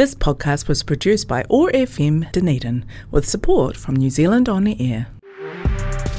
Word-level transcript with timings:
This 0.00 0.14
podcast 0.14 0.66
was 0.66 0.82
produced 0.82 1.28
by 1.28 1.44
OAR 1.50 1.70
FM 1.72 2.32
Dunedin 2.32 2.86
with 3.10 3.28
support 3.28 3.76
from 3.76 3.96
New 3.96 4.08
Zealand 4.08 4.48
On 4.48 4.64
the 4.64 4.74
Air. 4.80 5.08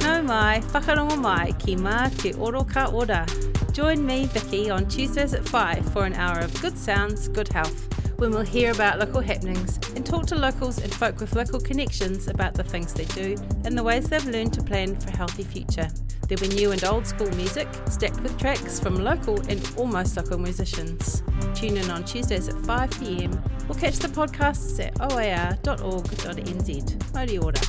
Nau 0.02 0.22
mai, 0.22 0.62
whakarongo 0.72 1.18
mai 1.20 1.52
ki 1.58 1.78
mā 1.78 2.16
te 2.22 2.34
oro 2.34 2.64
ka 2.64 2.92
ora. 2.94 3.26
Join 3.74 4.06
me, 4.06 4.26
Vicky, 4.26 4.70
on 4.70 4.88
Tuesdays 4.88 5.34
at 5.34 5.50
5 5.50 5.92
for 5.94 6.06
an 6.06 6.14
hour 6.14 6.38
of 6.38 6.54
good 6.62 6.78
sounds, 6.78 7.28
good 7.28 7.48
health, 7.48 7.90
when 8.20 8.30
we'll 8.30 8.44
hear 8.44 8.72
about 8.72 9.00
local 9.00 9.20
happenings 9.20 9.80
and 9.96 10.06
talk 10.06 10.28
to 10.28 10.36
locals 10.36 10.78
and 10.78 10.94
folk 10.94 11.20
with 11.20 11.34
local 11.34 11.60
connections 11.60 12.28
about 12.28 12.54
the 12.54 12.64
things 12.64 12.94
they 12.94 13.06
do 13.06 13.36
and 13.66 13.76
the 13.76 13.82
ways 13.82 14.08
they've 14.10 14.28
learned 14.28 14.54
to 14.54 14.62
plan 14.62 14.96
for 14.96 15.10
a 15.10 15.18
healthy 15.18 15.44
future. 15.44 15.88
There'll 16.32 16.50
be 16.50 16.56
new 16.56 16.72
and 16.72 16.82
old 16.86 17.06
school 17.06 17.30
music, 17.32 17.68
stacked 17.90 18.22
with 18.22 18.38
tracks 18.40 18.80
from 18.80 18.96
local 18.96 19.42
and 19.50 19.70
almost 19.76 20.16
local 20.16 20.38
musicians. 20.38 21.24
Tune 21.54 21.76
in 21.76 21.92
on 21.92 22.06
Tuesdays 22.06 22.48
at 22.48 22.56
5pm 22.56 23.70
or 23.70 23.76
catch 23.76 23.98
the 23.98 24.08
podcasts 24.08 24.80
at 24.80 24.98
oar.org.nz. 25.02 26.72
Mauri 27.14 27.38
ora. 27.38 27.60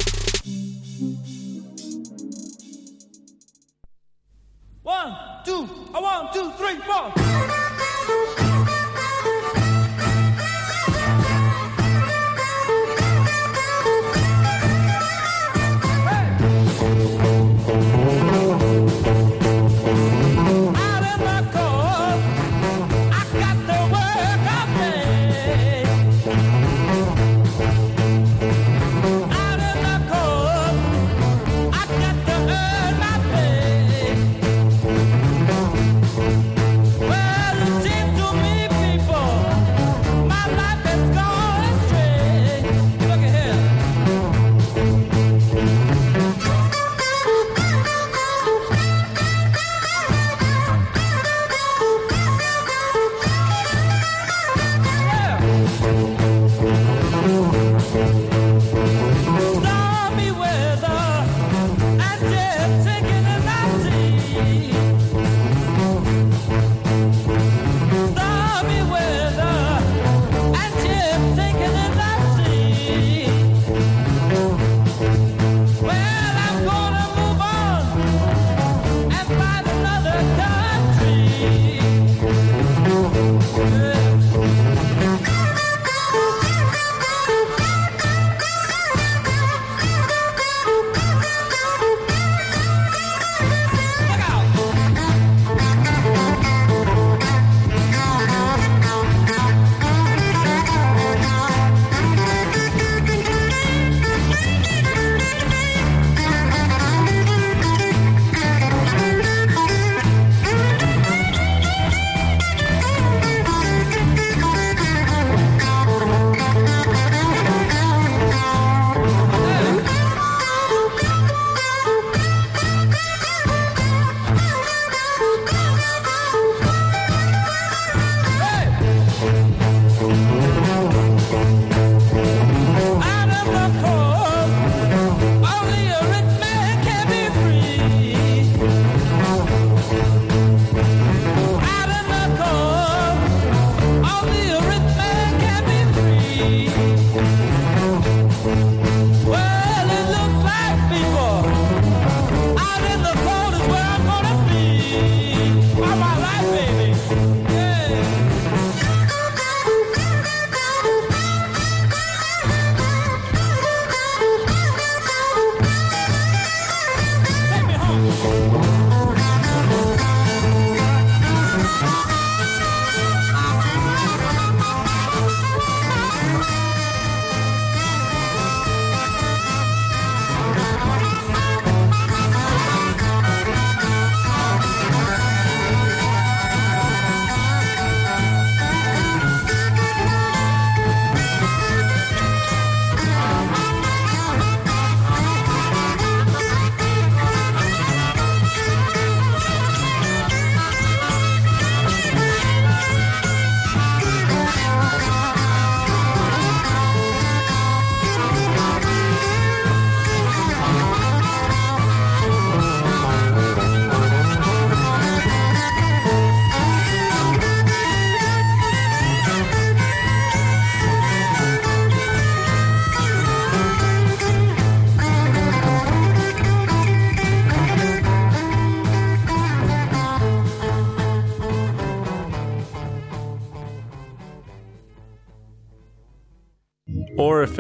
One, 4.85 5.17
two, 5.45 5.69
a 5.93 6.01
one, 6.01 6.33
two, 6.33 6.53
three, 6.53 6.77
four. 6.87 8.32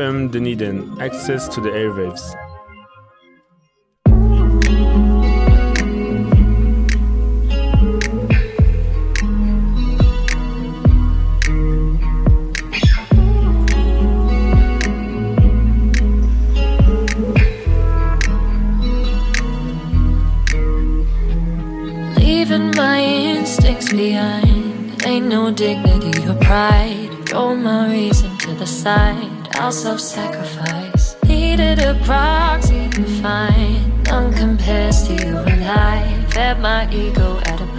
FM 0.03 0.33
Dunedin, 0.33 1.01
access 1.01 1.47
to 1.47 1.61
the 1.61 1.69
airwaves. 1.69 2.42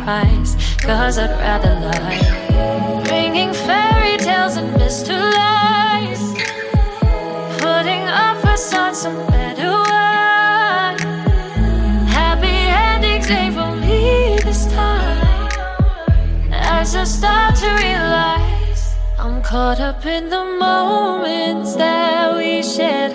Price. 0.03 0.55
Cause 0.81 1.17
I'd 1.17 1.31
rather 1.39 1.73
lie. 1.87 3.03
Bringing 3.07 3.53
fairy 3.53 4.17
tales 4.17 4.57
and 4.57 4.71
mystery 4.73 5.15
lies. 5.15 6.21
Putting 7.63 8.03
a 8.23 8.37
facade 8.41 8.95
on 9.07 9.15
better 9.31 9.71
wine. 9.89 10.99
Happy 12.19 12.57
endings 12.87 13.29
ain't 13.29 13.55
for 13.55 13.71
me 13.75 14.37
this 14.43 14.65
time. 14.67 15.49
As 16.51 16.95
I 16.95 17.05
start 17.05 17.55
to 17.63 17.69
realize, 17.85 18.95
I'm 19.17 19.41
caught 19.41 19.79
up 19.79 20.05
in 20.05 20.29
the 20.29 20.43
moments 20.43 21.75
that 21.75 22.35
we 22.35 22.61
shared. 22.61 23.13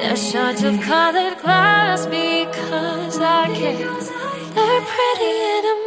They're 0.00 0.16
shards 0.16 0.62
of 0.64 0.80
colored 0.80 1.38
glass 1.38 2.06
because 2.06 3.18
I 3.18 3.46
care. 3.54 4.24
They're 4.54 4.86
pretty 4.94 5.34
and 5.54 5.66
emotive, 5.66 5.83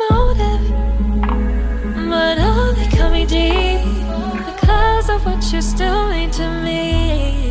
deep 3.27 3.81
because 4.45 5.09
of 5.09 5.25
what 5.25 5.51
you 5.51 5.61
still 5.61 6.09
mean 6.09 6.31
to 6.31 6.49
me. 6.63 7.46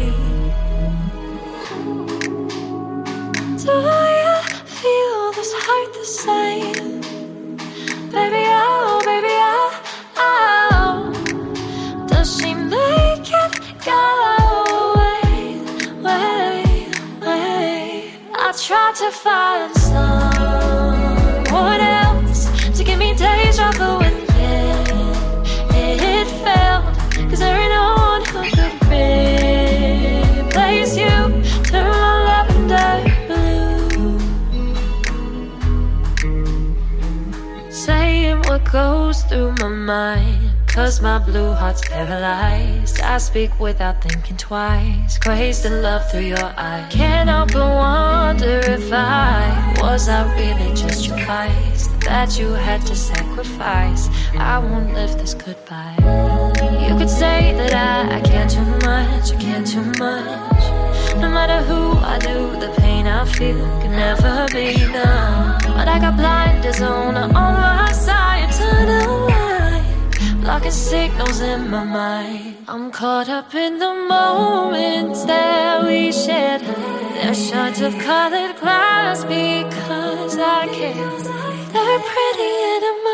Mind. 39.86 40.50
Cause 40.66 41.00
my 41.00 41.18
blue 41.18 41.52
heart's 41.52 41.80
paralyzed. 41.88 43.00
I 43.00 43.18
speak 43.18 43.58
without 43.60 44.02
thinking 44.02 44.36
twice. 44.36 45.16
Crazed 45.18 45.64
in 45.64 45.80
love 45.80 46.02
through 46.10 46.28
your 46.36 46.50
eyes. 46.56 46.92
Can't 46.92 47.28
help 47.30 47.52
but 47.52 47.70
wonder 47.84 48.58
if 48.76 48.92
I 48.92 49.74
was 49.80 50.08
I 50.08 50.20
really 50.34 50.74
just 50.74 51.06
your 51.06 51.16
vice 51.24 51.86
that 52.04 52.38
you 52.38 52.48
had 52.48 52.84
to 52.86 52.96
sacrifice. 52.96 54.08
I 54.34 54.58
won't 54.58 54.92
live 54.92 55.12
this 55.18 55.34
goodbye. 55.34 55.96
You 56.86 56.98
could 56.98 57.10
say 57.10 57.54
that 57.56 57.72
I, 57.72 58.18
I 58.18 58.20
care 58.20 58.48
too 58.48 58.70
much, 58.84 59.32
I 59.32 59.36
can't 59.40 59.66
too 59.66 59.86
much. 60.04 60.62
No 61.22 61.30
matter 61.30 61.62
who 61.68 61.92
I 62.12 62.18
do, 62.18 62.38
the 62.60 62.74
pain 62.78 63.06
I 63.06 63.24
feel 63.24 63.64
can 63.80 63.92
never 63.92 64.46
be 64.52 64.74
done. 64.92 65.58
But 65.76 65.88
I 65.88 65.98
got 66.00 66.16
blinders 66.16 66.82
on 66.82 67.16
on 67.16 67.30
my 67.32 67.92
side, 67.92 68.52
blocking 70.46 70.70
signals 70.70 71.40
in 71.40 71.68
my 71.68 71.82
mind. 71.82 72.56
I'm 72.68 72.92
caught 72.92 73.28
up 73.28 73.52
in 73.52 73.80
the 73.80 73.92
moments 74.08 75.24
that 75.24 75.84
we 75.84 76.12
shared. 76.12 76.60
They're 76.60 77.34
shards 77.34 77.80
of 77.80 77.92
colored 77.98 78.54
glass 78.60 79.24
because 79.24 80.38
I 80.38 80.68
care. 80.78 81.16
They're 81.74 82.02
pretty 82.12 82.52
and 82.72 82.84
emotive, 82.92 83.05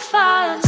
tried 0.00 0.67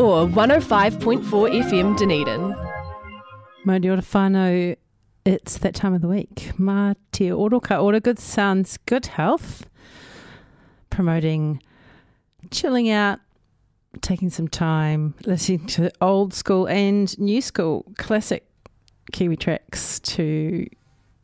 or 0.00 0.26
105.4 0.26 1.22
FM 1.62 1.94
Dunedin. 1.98 2.56
Mauri 3.66 3.90
ora 3.90 4.00
whānau, 4.00 4.74
it's 5.26 5.58
that 5.58 5.74
time 5.74 5.92
of 5.92 6.00
the 6.00 6.08
week. 6.08 6.52
Mā 6.58 6.96
te 7.12 7.30
oro 7.30 7.60
ka 7.60 7.76
ora 7.76 8.00
good 8.00 8.18
sounds, 8.18 8.78
good 8.86 9.04
health. 9.04 9.66
Promoting 10.88 11.62
chilling 12.50 12.88
out, 12.88 13.20
taking 14.00 14.30
some 14.30 14.48
time, 14.48 15.12
listening 15.26 15.66
to 15.66 15.90
old 16.00 16.32
school 16.32 16.66
and 16.66 17.18
new 17.18 17.42
school 17.42 17.84
classic 17.98 18.46
Kiwi 19.12 19.36
tracks 19.36 20.00
to 20.00 20.66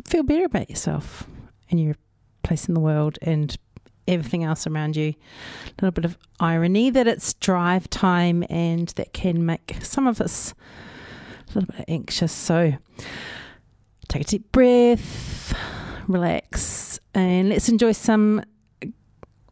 feel 0.04 0.22
better 0.22 0.44
about 0.44 0.68
yourself 0.68 1.26
and 1.70 1.80
your 1.80 1.94
place 2.42 2.68
in 2.68 2.74
the 2.74 2.80
world 2.80 3.18
and 3.22 3.56
everything 4.08 4.44
else 4.44 4.66
around 4.66 4.96
you. 4.96 5.14
A 5.66 5.72
little 5.82 5.92
bit 5.92 6.04
of 6.04 6.16
irony 6.40 6.90
that 6.90 7.06
it's 7.06 7.34
drive 7.34 7.88
time 7.90 8.44
and 8.48 8.88
that 8.90 9.12
can 9.12 9.44
make 9.44 9.76
some 9.82 10.06
of 10.06 10.20
us 10.20 10.54
a 11.50 11.58
little 11.58 11.74
bit 11.74 11.84
anxious. 11.88 12.32
So 12.32 12.74
take 14.08 14.22
a 14.22 14.24
deep 14.24 14.52
breath, 14.52 15.54
relax, 16.06 17.00
and 17.14 17.48
let's 17.48 17.68
enjoy 17.68 17.92
some 17.92 18.42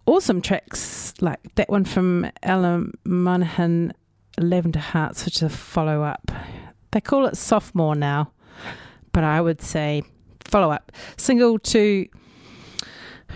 awesome 0.07 0.41
tracks 0.41 1.15
like 1.21 1.41
that 1.55 1.69
one 1.69 1.85
from 1.85 2.31
Ella 2.43 2.85
Monahan, 3.05 3.95
Lavender 4.39 4.81
Hearts, 4.81 5.25
which 5.25 5.37
is 5.37 5.43
a 5.43 5.49
follow 5.49 6.03
up. 6.03 6.31
They 6.93 7.01
call 7.01 7.27
it 7.27 7.37
sophomore 7.37 7.95
now, 7.95 8.33
but 9.13 9.25
I 9.25 9.41
would 9.41 9.61
say 9.63 10.03
follow 10.45 10.71
up 10.71 10.93
single 11.17 11.59
to 11.59 12.07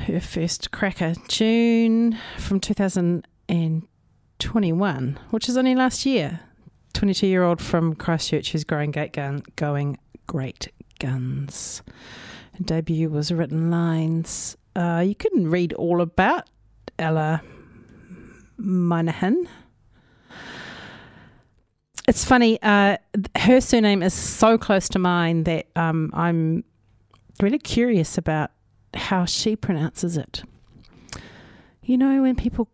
her 0.07 0.21
first 0.21 0.71
cracker, 0.71 1.14
June 1.28 2.17
from 2.38 2.61
2021, 2.61 5.19
which 5.31 5.49
is 5.49 5.57
only 5.57 5.75
last 5.75 6.07
year. 6.07 6.40
22 6.95 7.26
year 7.26 7.45
old 7.45 7.61
from 7.61 7.95
Christchurch 7.95 8.52
who's 8.52 8.64
growing 8.64 8.90
great 8.90 9.12
gun, 9.12 9.43
going 9.57 9.99
great 10.26 10.73
guns. 10.99 11.83
Her 12.57 12.64
debut 12.64 13.09
was 13.09 13.31
written 13.31 13.71
lines 13.71 14.57
uh, 14.78 15.00
you 15.00 15.17
couldn't 15.17 15.50
read 15.50 15.73
all 15.73 16.00
about 16.00 16.49
Ella 17.00 17.43
Minahan. 18.61 19.49
It's 22.07 22.25
funny, 22.25 22.61
uh, 22.62 22.99
her 23.37 23.61
surname 23.61 24.05
is 24.05 24.14
so 24.14 24.57
close 24.57 24.88
to 24.90 25.00
mine 25.00 25.45
that 25.45 25.67
um, 25.75 26.12
I'm 26.14 26.62
really 27.43 27.59
curious 27.59 28.17
about 28.17 28.52
how 28.95 29.25
she 29.25 29.57
pronounces 29.57 30.16
it. 30.16 30.42
You 31.83 31.99
know, 31.99 32.23
when 32.23 32.37
people 32.37 32.68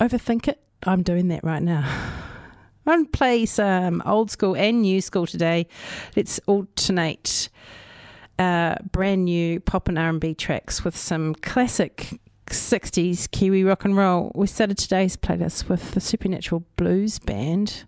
overthink 0.00 0.48
it, 0.48 0.60
I'm 0.82 1.02
doing 1.02 1.28
that 1.28 1.44
right 1.44 1.62
now. 1.62 1.84
I'm 2.86 3.04
playing 3.06 3.40
play 3.40 3.46
some 3.46 4.02
old 4.06 4.30
school 4.30 4.56
and 4.56 4.80
new 4.80 5.00
school 5.02 5.26
today. 5.26 5.66
Let's 6.16 6.40
alternate 6.46 7.50
uh, 8.38 8.76
brand 8.92 9.26
new 9.26 9.60
pop 9.60 9.88
and 9.88 9.98
R&B 9.98 10.34
tracks 10.34 10.84
with 10.84 10.96
some 10.96 11.34
classic 11.34 12.18
60s 12.46 13.30
Kiwi 13.30 13.64
rock 13.64 13.84
and 13.84 13.96
roll. 13.96 14.32
We 14.34 14.46
started 14.46 14.78
today's 14.78 15.16
playlist 15.16 15.68
with 15.68 15.92
the 15.92 16.00
Supernatural 16.00 16.64
Blues 16.76 17.18
Band. 17.18 17.84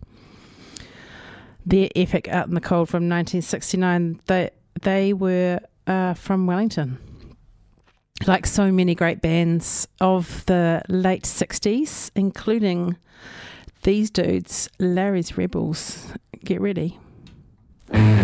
Their 1.64 1.88
epic 1.96 2.28
Out 2.28 2.48
in 2.48 2.54
the 2.54 2.60
Cold 2.60 2.88
from 2.88 3.08
1969. 3.08 4.20
They, 4.26 4.50
they 4.82 5.12
were 5.12 5.60
uh, 5.86 6.14
from 6.14 6.46
Wellington 6.46 6.98
like 8.26 8.46
so 8.46 8.70
many 8.70 8.94
great 8.94 9.20
bands 9.20 9.88
of 10.00 10.44
the 10.46 10.82
late 10.88 11.24
60s, 11.24 12.10
including 12.14 12.96
these 13.82 14.10
dudes, 14.10 14.68
Larry's 14.78 15.36
Rebels. 15.38 16.12
Get 16.44 16.60
ready. 16.60 16.98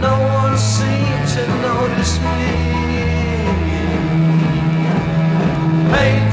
no 0.00 0.14
one 0.42 0.56
seemed 0.58 1.28
to 1.34 1.44
notice 1.62 2.18
me. 2.20 2.38
Maybe 5.92 6.25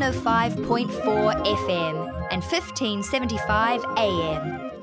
105.4 0.00 1.44
FM 1.44 2.26
and 2.30 2.42
1575 2.42 3.84
AM. 3.98 4.79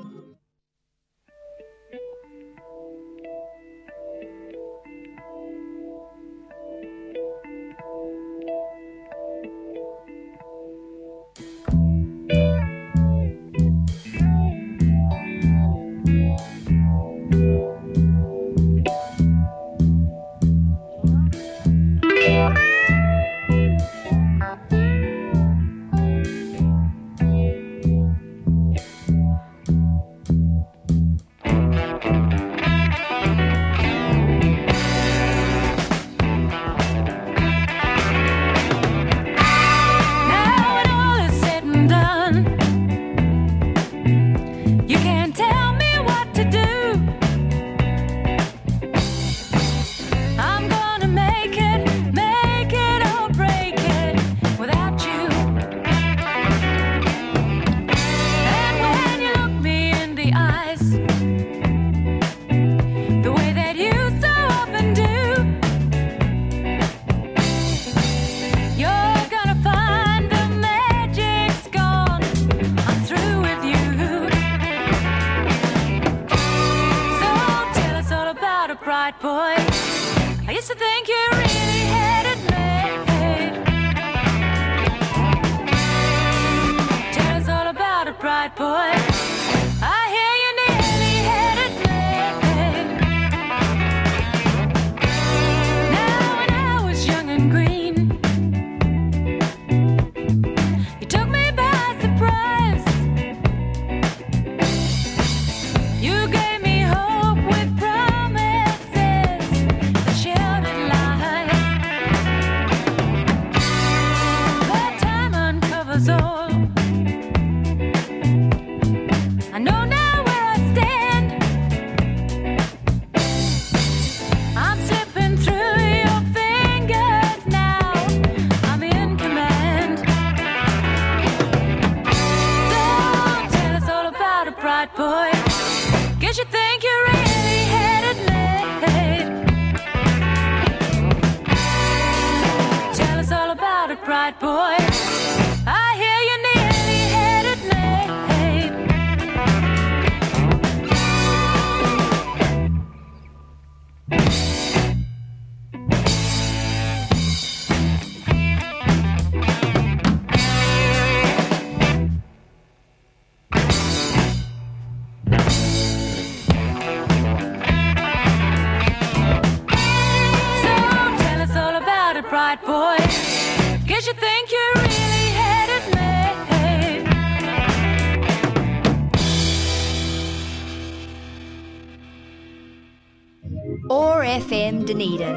Dunedin. 184.88 185.36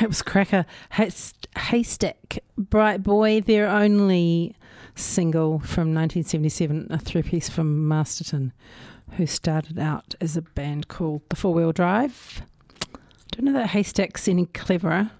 It 0.00 0.08
was 0.08 0.22
cracker. 0.22 0.64
Hayst- 0.92 1.48
Haystack, 1.54 2.38
Bright 2.56 3.02
Boy, 3.02 3.42
their 3.42 3.68
only 3.68 4.56
single 4.94 5.58
from 5.58 5.92
1977, 5.92 6.86
a 6.88 6.96
three 6.98 7.22
piece 7.22 7.50
from 7.50 7.86
Masterton, 7.86 8.54
who 9.18 9.26
started 9.26 9.78
out 9.78 10.14
as 10.18 10.34
a 10.34 10.40
band 10.40 10.88
called 10.88 11.20
The 11.28 11.36
Four 11.36 11.52
Wheel 11.52 11.72
Drive. 11.72 12.40
I 12.94 12.96
don't 13.32 13.44
know 13.44 13.52
that 13.52 13.68
Haystack's 13.68 14.28
any 14.28 14.46
cleverer. 14.46 15.10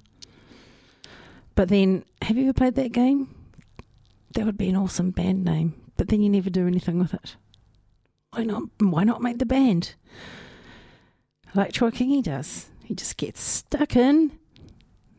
But 1.54 1.68
then, 1.68 2.02
have 2.22 2.38
you 2.38 2.44
ever 2.44 2.54
played 2.54 2.76
that 2.76 2.92
game? 2.92 3.28
That 4.32 4.46
would 4.46 4.56
be 4.56 4.70
an 4.70 4.76
awesome 4.76 5.10
band 5.10 5.44
name. 5.44 5.74
But 5.98 6.08
then 6.08 6.22
you 6.22 6.30
never 6.30 6.48
do 6.48 6.66
anything 6.66 6.98
with 6.98 7.12
it. 7.12 7.36
Why 8.30 8.44
not? 8.44 8.62
Why 8.78 9.04
not 9.04 9.20
make 9.20 9.38
the 9.38 9.44
band? 9.44 9.96
Like 11.54 11.72
Troy 11.72 11.90
Kingi 11.90 12.22
does. 12.22 12.70
He 12.84 12.94
just 12.94 13.16
gets 13.16 13.40
stuck 13.42 13.96
in. 13.96 14.38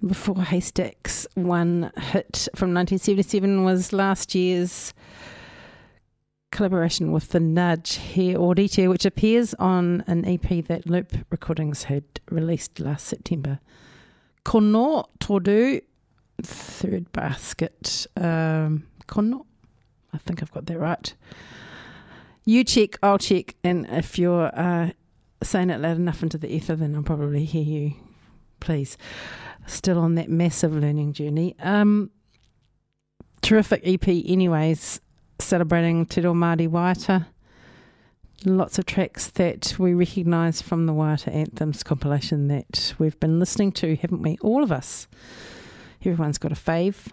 Before 0.05 0.35
Haystack's 0.35 1.27
one 1.35 1.91
hit 1.95 2.49
from 2.55 2.73
1977 2.73 3.63
was 3.63 3.93
last 3.93 4.35
year's 4.35 4.93
collaboration 6.51 7.11
with 7.11 7.29
the 7.29 7.39
Nudge 7.39 7.95
Here 7.95 8.37
Audite, 8.37 8.89
which 8.89 9.05
appears 9.05 9.53
on 9.55 10.03
an 10.07 10.25
EP 10.25 10.65
that 10.65 10.87
Loop 10.87 11.13
Recordings 11.29 11.83
had 11.83 12.03
released 12.29 12.79
last 12.79 13.07
September. 13.07 13.59
Kono 14.43 15.05
Todu, 15.19 15.81
third 16.41 17.11
basket. 17.11 18.07
Um, 18.17 18.87
Kono, 19.07 19.45
I 20.11 20.17
think 20.17 20.41
I've 20.41 20.51
got 20.51 20.65
that 20.65 20.79
right. 20.79 21.13
You 22.43 22.63
check, 22.63 22.97
I'll 23.01 23.19
check, 23.19 23.55
and 23.63 23.87
if 23.89 24.19
you're 24.19 24.51
uh, 24.53 24.91
saying 25.45 25.69
it 25.69 25.79
loud 25.81 25.97
enough 25.97 26.23
into 26.23 26.37
the 26.37 26.53
ether, 26.53 26.75
then 26.75 26.95
I'll 26.95 27.03
probably 27.03 27.45
hear 27.45 27.63
you. 27.63 27.93
Please. 28.59 28.97
Still 29.65 29.99
on 29.99 30.15
that 30.15 30.29
massive 30.29 30.75
learning 30.75 31.13
journey. 31.13 31.55
Um, 31.59 32.11
terrific 33.41 33.81
EP, 33.85 34.07
anyways, 34.07 34.99
celebrating 35.39 36.05
Te 36.05 36.21
Reo 36.21 36.33
Māori. 36.33 37.25
Lots 38.45 38.77
of 38.77 38.85
tracks 38.85 39.27
that 39.31 39.75
we 39.79 39.93
recognise 39.93 40.61
from 40.61 40.85
the 40.85 40.93
Waiata 40.93 41.33
Anthems 41.33 41.81
compilation 41.81 42.49
that 42.49 42.93
we've 42.99 43.17
been 43.19 43.39
listening 43.39 43.71
to, 43.73 43.95
haven't 43.95 44.21
we? 44.21 44.37
All 44.41 44.63
of 44.63 44.71
us. 44.71 45.07
Everyone's 46.01 46.37
got 46.37 46.51
a 46.51 46.55
fave. 46.55 47.07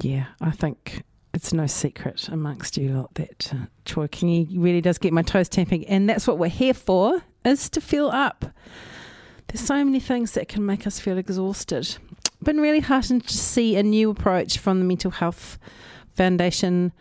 Yeah, 0.00 0.26
I 0.40 0.50
think 0.50 1.04
it's 1.36 1.52
no 1.52 1.66
secret 1.66 2.28
amongst 2.30 2.78
you 2.78 2.88
lot 2.94 3.14
that 3.14 3.52
uh, 3.52 3.66
Troy 3.84 4.06
Kingi 4.06 4.48
really 4.58 4.80
does 4.80 4.96
get 4.96 5.12
my 5.12 5.22
toes 5.22 5.48
tapping, 5.48 5.86
and 5.86 6.08
that's 6.08 6.26
what 6.26 6.38
we're 6.38 6.48
here 6.48 6.74
for, 6.74 7.22
is 7.44 7.68
to 7.70 7.80
fill 7.80 8.10
up. 8.10 8.46
There's 9.46 9.60
so 9.60 9.84
many 9.84 10.00
things 10.00 10.32
that 10.32 10.48
can 10.48 10.64
make 10.64 10.86
us 10.86 10.98
feel 10.98 11.18
exhausted. 11.18 11.98
Been 12.42 12.60
really 12.60 12.80
heartened 12.80 13.28
to 13.28 13.36
see 13.36 13.76
a 13.76 13.82
new 13.82 14.10
approach 14.10 14.58
from 14.58 14.78
the 14.78 14.86
Mental 14.86 15.10
Health 15.10 15.58
Foundation, 16.14 16.92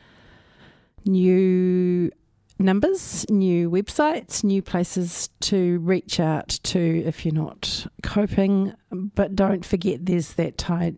new 1.05 2.11
numbers, 2.59 3.25
new 3.29 3.71
websites, 3.71 4.43
new 4.43 4.61
places 4.61 5.29
to 5.39 5.79
reach 5.79 6.19
out 6.19 6.49
to 6.63 7.03
if 7.05 7.25
you're 7.25 7.33
not 7.33 7.87
coping. 8.03 8.73
But 8.91 9.35
don't 9.35 9.65
forget 9.65 10.05
there's 10.05 10.33
that 10.33 10.57
tide 10.57 10.97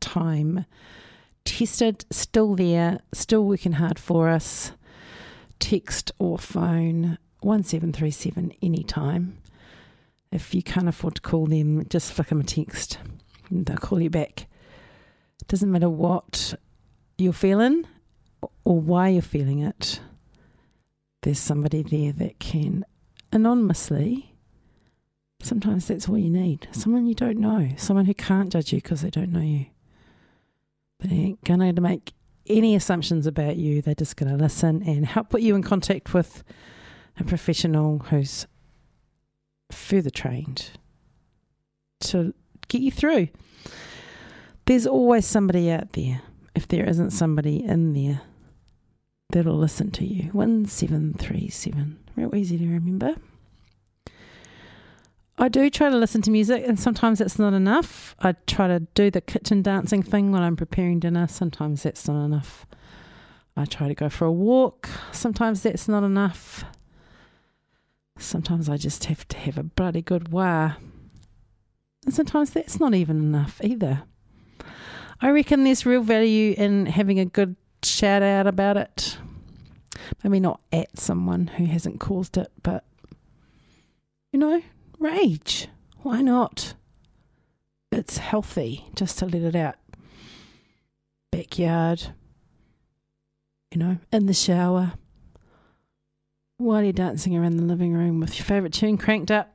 time 0.00 0.66
tested, 1.44 2.04
still 2.10 2.54
there, 2.54 3.00
still 3.12 3.44
working 3.44 3.72
hard 3.72 3.98
for 3.98 4.28
us. 4.28 4.72
Text 5.58 6.12
or 6.18 6.38
phone 6.38 7.18
1737 7.40 8.52
anytime. 8.62 9.38
If 10.32 10.54
you 10.54 10.62
can't 10.62 10.88
afford 10.88 11.16
to 11.16 11.22
call 11.22 11.46
them, 11.46 11.86
just 11.88 12.12
flick 12.12 12.28
them 12.28 12.40
a 12.40 12.44
text 12.44 12.98
and 13.50 13.66
they'll 13.66 13.76
call 13.76 14.00
you 14.00 14.10
back. 14.10 14.46
Doesn't 15.46 15.70
matter 15.70 15.88
what 15.90 16.54
you're 17.18 17.32
feeling 17.32 17.86
or 18.64 18.80
why 18.80 19.08
you're 19.08 19.22
feeling 19.22 19.60
it, 19.60 20.00
there's 21.22 21.38
somebody 21.38 21.82
there 21.82 22.12
that 22.12 22.38
can 22.38 22.84
anonymously. 23.32 24.34
Sometimes 25.42 25.88
that's 25.88 26.08
all 26.08 26.18
you 26.18 26.30
need. 26.30 26.68
Someone 26.72 27.06
you 27.06 27.14
don't 27.14 27.38
know, 27.38 27.70
someone 27.76 28.06
who 28.06 28.14
can't 28.14 28.50
judge 28.50 28.72
you 28.72 28.78
because 28.80 29.02
they 29.02 29.10
don't 29.10 29.32
know 29.32 29.40
you. 29.40 29.66
They 31.04 31.16
ain't 31.16 31.44
gonna 31.44 31.72
make 31.80 32.14
any 32.46 32.74
assumptions 32.74 33.26
about 33.26 33.56
you. 33.56 33.82
They're 33.82 33.94
just 33.94 34.16
gonna 34.16 34.36
listen 34.36 34.82
and 34.82 35.04
help 35.04 35.28
put 35.28 35.42
you 35.42 35.54
in 35.54 35.62
contact 35.62 36.14
with 36.14 36.42
a 37.18 37.24
professional 37.24 37.98
who's 37.98 38.46
further 39.70 40.10
trained 40.10 40.70
to 42.00 42.32
get 42.68 42.80
you 42.80 42.90
through. 42.90 43.28
There's 44.64 44.86
always 44.86 45.26
somebody 45.26 45.70
out 45.70 45.92
there. 45.92 46.22
If 46.54 46.68
there 46.68 46.88
isn't 46.88 47.10
somebody 47.10 47.62
in 47.62 47.92
there 47.92 48.22
that'll 49.30 49.58
listen 49.58 49.90
to 49.90 50.06
you. 50.06 50.30
1737. 50.32 51.98
Real 52.16 52.34
easy 52.34 52.56
to 52.56 52.66
remember. 52.66 53.16
I 55.36 55.48
do 55.48 55.68
try 55.68 55.90
to 55.90 55.96
listen 55.96 56.22
to 56.22 56.30
music, 56.30 56.64
and 56.66 56.78
sometimes 56.78 57.20
it's 57.20 57.38
not 57.38 57.54
enough. 57.54 58.14
I 58.20 58.32
try 58.46 58.68
to 58.68 58.80
do 58.94 59.10
the 59.10 59.20
kitchen 59.20 59.62
dancing 59.62 60.02
thing 60.02 60.30
when 60.30 60.42
I'm 60.42 60.56
preparing 60.56 61.00
dinner. 61.00 61.26
Sometimes 61.26 61.82
that's 61.82 62.06
not 62.06 62.24
enough. 62.24 62.66
I 63.56 63.64
try 63.64 63.88
to 63.88 63.94
go 63.94 64.08
for 64.08 64.26
a 64.26 64.32
walk. 64.32 64.88
Sometimes 65.12 65.62
that's 65.62 65.88
not 65.88 66.04
enough. 66.04 66.64
Sometimes 68.16 68.68
I 68.68 68.76
just 68.76 69.04
have 69.06 69.26
to 69.28 69.36
have 69.38 69.58
a 69.58 69.64
bloody 69.64 70.02
good 70.02 70.28
wah. 70.28 70.74
And 72.04 72.14
sometimes 72.14 72.50
that's 72.50 72.78
not 72.78 72.94
even 72.94 73.16
enough 73.18 73.60
either. 73.64 74.02
I 75.20 75.30
reckon 75.30 75.64
there's 75.64 75.86
real 75.86 76.02
value 76.02 76.54
in 76.56 76.86
having 76.86 77.18
a 77.18 77.24
good 77.24 77.56
shout 77.82 78.22
out 78.22 78.46
about 78.46 78.76
it. 78.76 79.18
Maybe 80.22 80.38
not 80.38 80.60
at 80.72 80.98
someone 80.98 81.48
who 81.48 81.64
hasn't 81.64 82.00
caused 82.00 82.36
it, 82.36 82.52
but 82.62 82.84
you 84.32 84.38
know, 84.38 84.62
rage. 84.98 85.68
Why 86.02 86.20
not? 86.20 86.74
It's 87.92 88.18
healthy 88.18 88.86
just 88.94 89.18
to 89.20 89.26
let 89.26 89.42
it 89.42 89.56
out. 89.56 89.76
Backyard, 91.30 92.08
you 93.70 93.78
know, 93.78 93.98
in 94.12 94.26
the 94.26 94.34
shower, 94.34 94.94
while 96.58 96.82
you're 96.82 96.92
dancing 96.92 97.36
around 97.36 97.56
the 97.56 97.64
living 97.64 97.92
room 97.92 98.20
with 98.20 98.38
your 98.38 98.44
favourite 98.44 98.72
tune 98.72 98.96
cranked 98.96 99.30
up. 99.30 99.50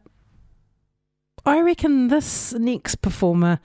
I 1.45 1.62
reckon 1.62 2.10
this 2.10 2.54
next 2.54 2.95
performer 2.97 3.60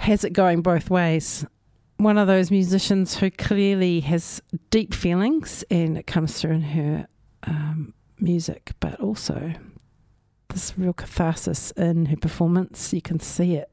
has 0.00 0.24
it 0.24 0.32
going 0.32 0.62
both 0.62 0.90
ways. 0.90 1.46
One 1.96 2.18
of 2.18 2.26
those 2.26 2.50
musicians 2.50 3.16
who 3.16 3.30
clearly 3.30 4.00
has 4.00 4.42
deep 4.70 4.92
feelings 4.92 5.64
and 5.70 5.96
it 5.96 6.06
comes 6.06 6.38
through 6.38 6.52
in 6.52 6.62
her 6.62 7.06
um, 7.44 7.94
music, 8.18 8.72
but 8.80 8.98
also 9.00 9.52
this 10.48 10.78
real 10.78 10.92
catharsis 10.92 11.70
in 11.72 12.06
her 12.06 12.16
performance. 12.16 12.92
You 12.92 13.02
can 13.02 13.20
see 13.20 13.54
it 13.54 13.70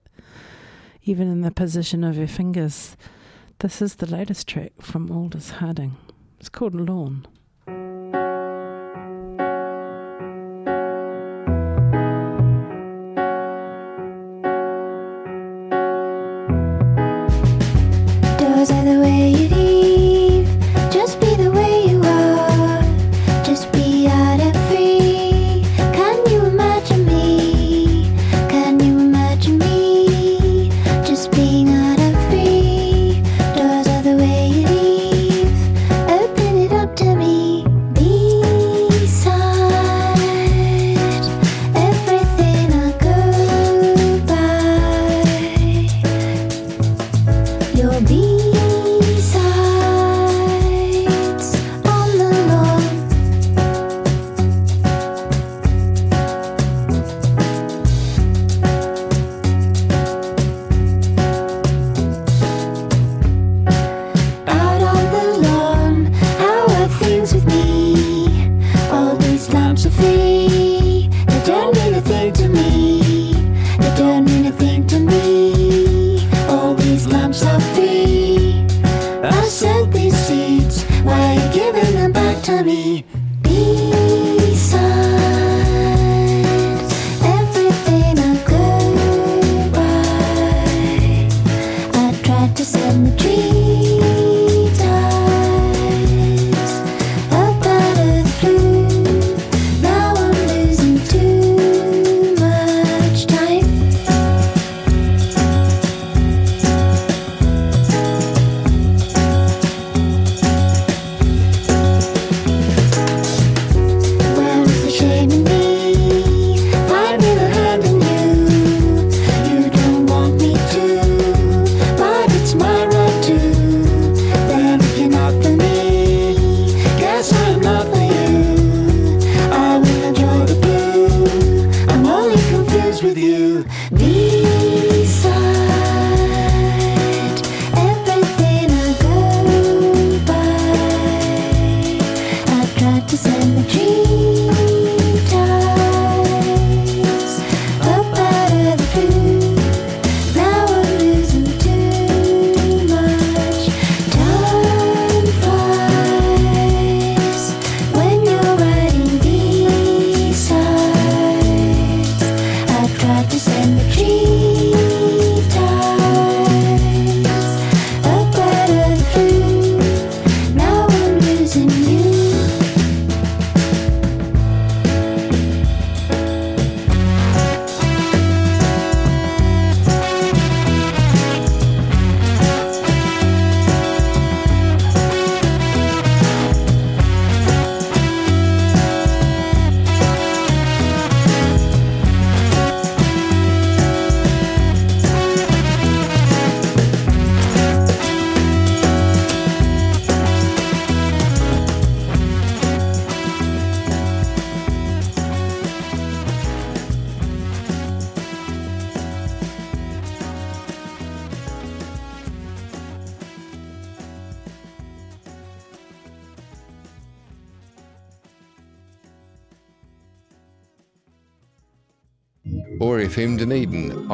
even 1.04 1.30
in 1.30 1.42
the 1.42 1.52
position 1.52 2.04
of 2.04 2.16
her 2.16 2.28
fingers. 2.28 2.96
This 3.60 3.82
is 3.82 3.96
the 3.96 4.06
latest 4.06 4.48
track 4.48 4.74
from 4.82 5.12
Aldous 5.12 5.52
Harding. 5.52 5.98
It's 6.40 6.50
called 6.50 6.76
Lawn. 6.76 7.28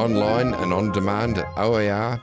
online 0.10 0.54
and 0.56 0.74
on 0.74 0.92
demand 0.92 1.38
at 1.38 1.48
oar.org.nz. 1.58 2.20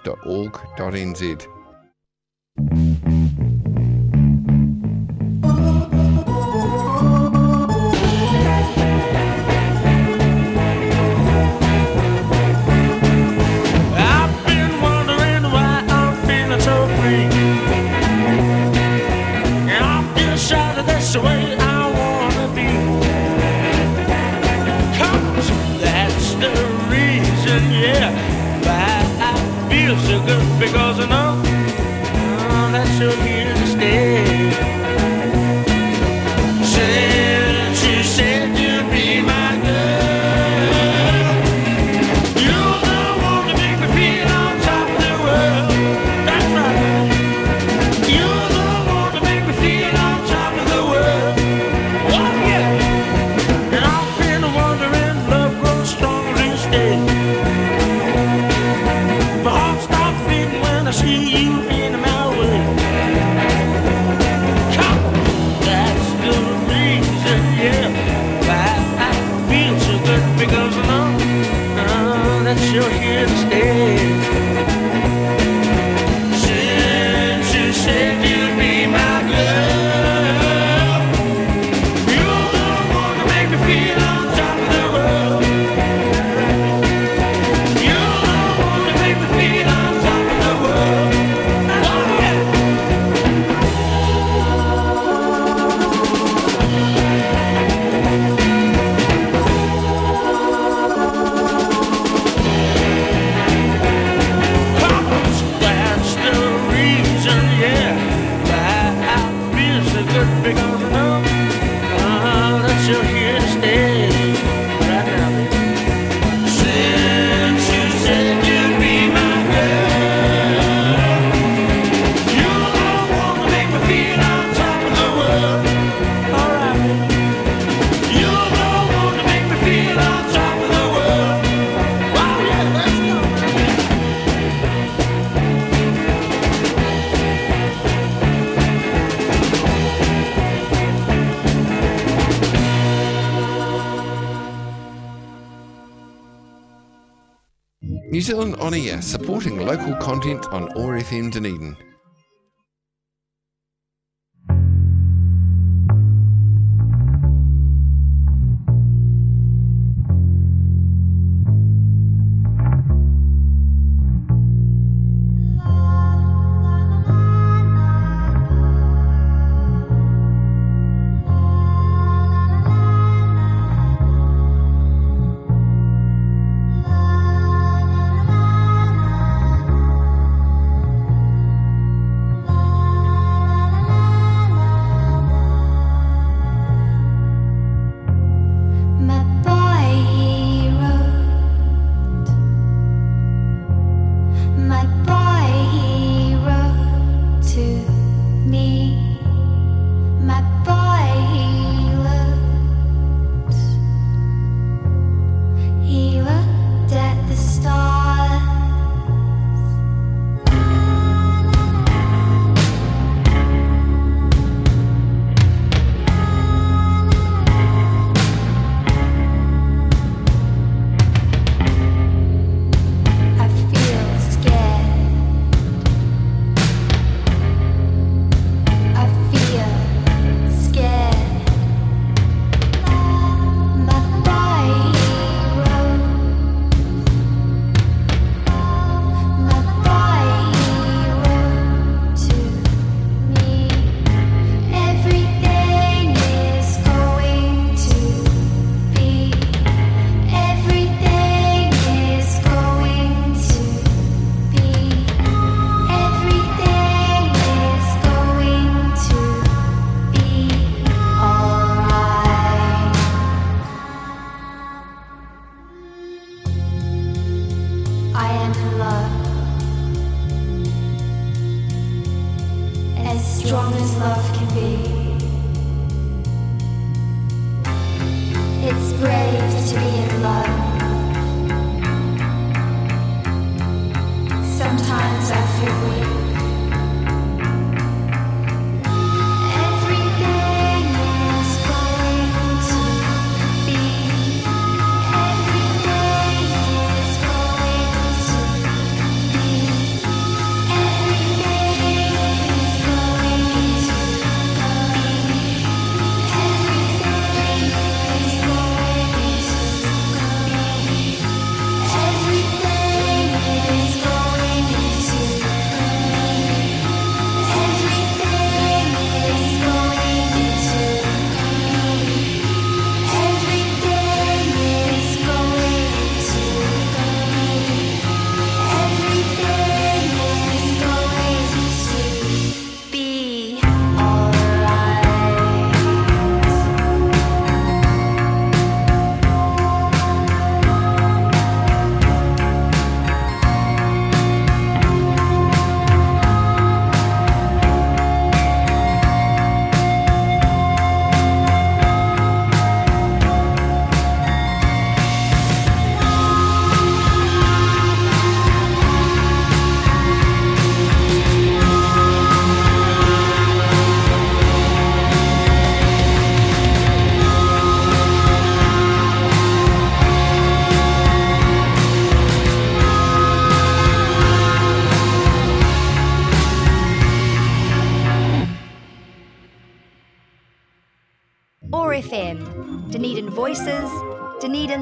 local 149.66 149.96
content 149.96 150.46
on 150.52 150.68
ORFM 150.74 151.32
Dunedin. 151.32 151.76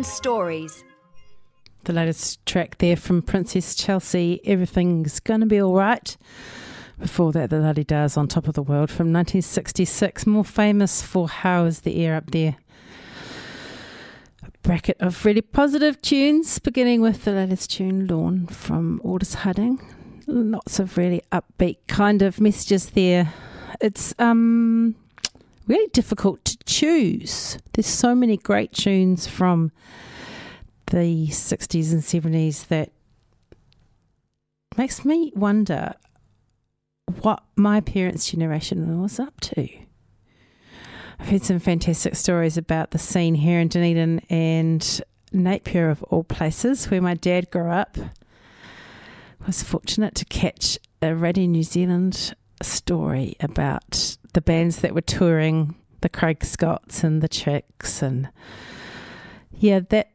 Stories. 0.05 0.85
The 1.85 1.93
latest 1.93 2.45
track 2.47 2.79
there 2.79 2.97
from 2.97 3.23
Princess 3.23 3.75
Chelsea, 3.75 4.41
Everything's 4.45 5.19
Gonna 5.21 5.47
Be 5.47 5.61
Alright. 5.61 6.17
Before 6.99 7.33
that, 7.33 7.51
the 7.51 7.59
La 7.59 7.73
De 7.73 7.85
Da's 7.85 8.17
on 8.17 8.29
Top 8.29 8.47
of 8.47 8.55
the 8.55 8.63
World 8.63 8.91
from 8.91 9.13
1966, 9.13 10.27
more 10.27 10.45
famous 10.45 11.03
for 11.03 11.29
How 11.29 11.65
Is 11.65 11.81
the 11.81 12.05
Air 12.05 12.17
Up 12.17 12.31
There? 12.31 12.57
A 14.43 14.51
bracket 14.63 14.97
of 15.01 15.25
really 15.25 15.43
positive 15.43 16.01
tunes, 16.03 16.59
beginning 16.59 17.01
with 17.01 17.25
the 17.25 17.33
latest 17.33 17.71
tune, 17.71 18.07
Lawn 18.07 18.47
from 18.47 19.01
Orders 19.03 19.35
Hudding. 19.35 19.81
Lots 20.27 20.79
of 20.79 20.97
really 20.97 21.23
upbeat 21.33 21.79
kind 21.89 22.23
of 22.23 22.41
messages 22.41 22.91
there. 22.91 23.33
It's 23.81 24.15
um 24.19 24.97
really 25.67 25.89
difficult 25.89 26.45
to 26.45 26.59
choose. 26.67 27.59
There's 27.73 27.87
so 27.87 28.15
many 28.15 28.37
great 28.37 28.73
tunes 28.73 29.27
from 29.27 29.73
the 30.87 31.29
60s 31.29 31.93
and 31.93 32.03
70s 32.03 32.67
that 32.69 32.93
makes 34.77 35.05
me 35.05 35.33
wonder 35.35 35.95
what 37.21 37.43
my 37.57 37.81
parents' 37.81 38.31
generation 38.31 39.01
was 39.01 39.19
up 39.19 39.41
to. 39.41 39.69
I've 41.19 41.29
heard 41.29 41.43
some 41.43 41.59
fantastic 41.59 42.17
stories 42.17 42.57
about 42.57 42.91
the 42.91 42.99
scene 42.99 43.35
here 43.35 43.61
in 43.61 43.69
Dunedin 43.69 44.21
and 44.29 45.03
Napier, 45.33 45.91
of 45.91 46.03
all 46.05 46.25
places, 46.25 46.91
where 46.91 47.01
my 47.01 47.15
dad 47.15 47.51
grew 47.51 47.71
up. 47.71 47.97
was 49.47 49.63
fortunate 49.63 50.15
to 50.17 50.25
catch 50.25 50.79
a 51.03 51.15
Radio 51.15 51.47
New 51.47 51.63
Zealand 51.63 52.35
story 52.63 53.37
about 53.41 54.17
the 54.33 54.41
bands 54.41 54.79
that 54.79 54.95
were 54.95 55.01
touring, 55.01 55.75
the 56.01 56.09
Craig 56.09 56.45
Scotts 56.45 57.05
and 57.05 57.23
the 57.23 57.29
Chicks, 57.29 58.03
and 58.03 58.29
yeah, 59.53 59.81
that 59.91 60.11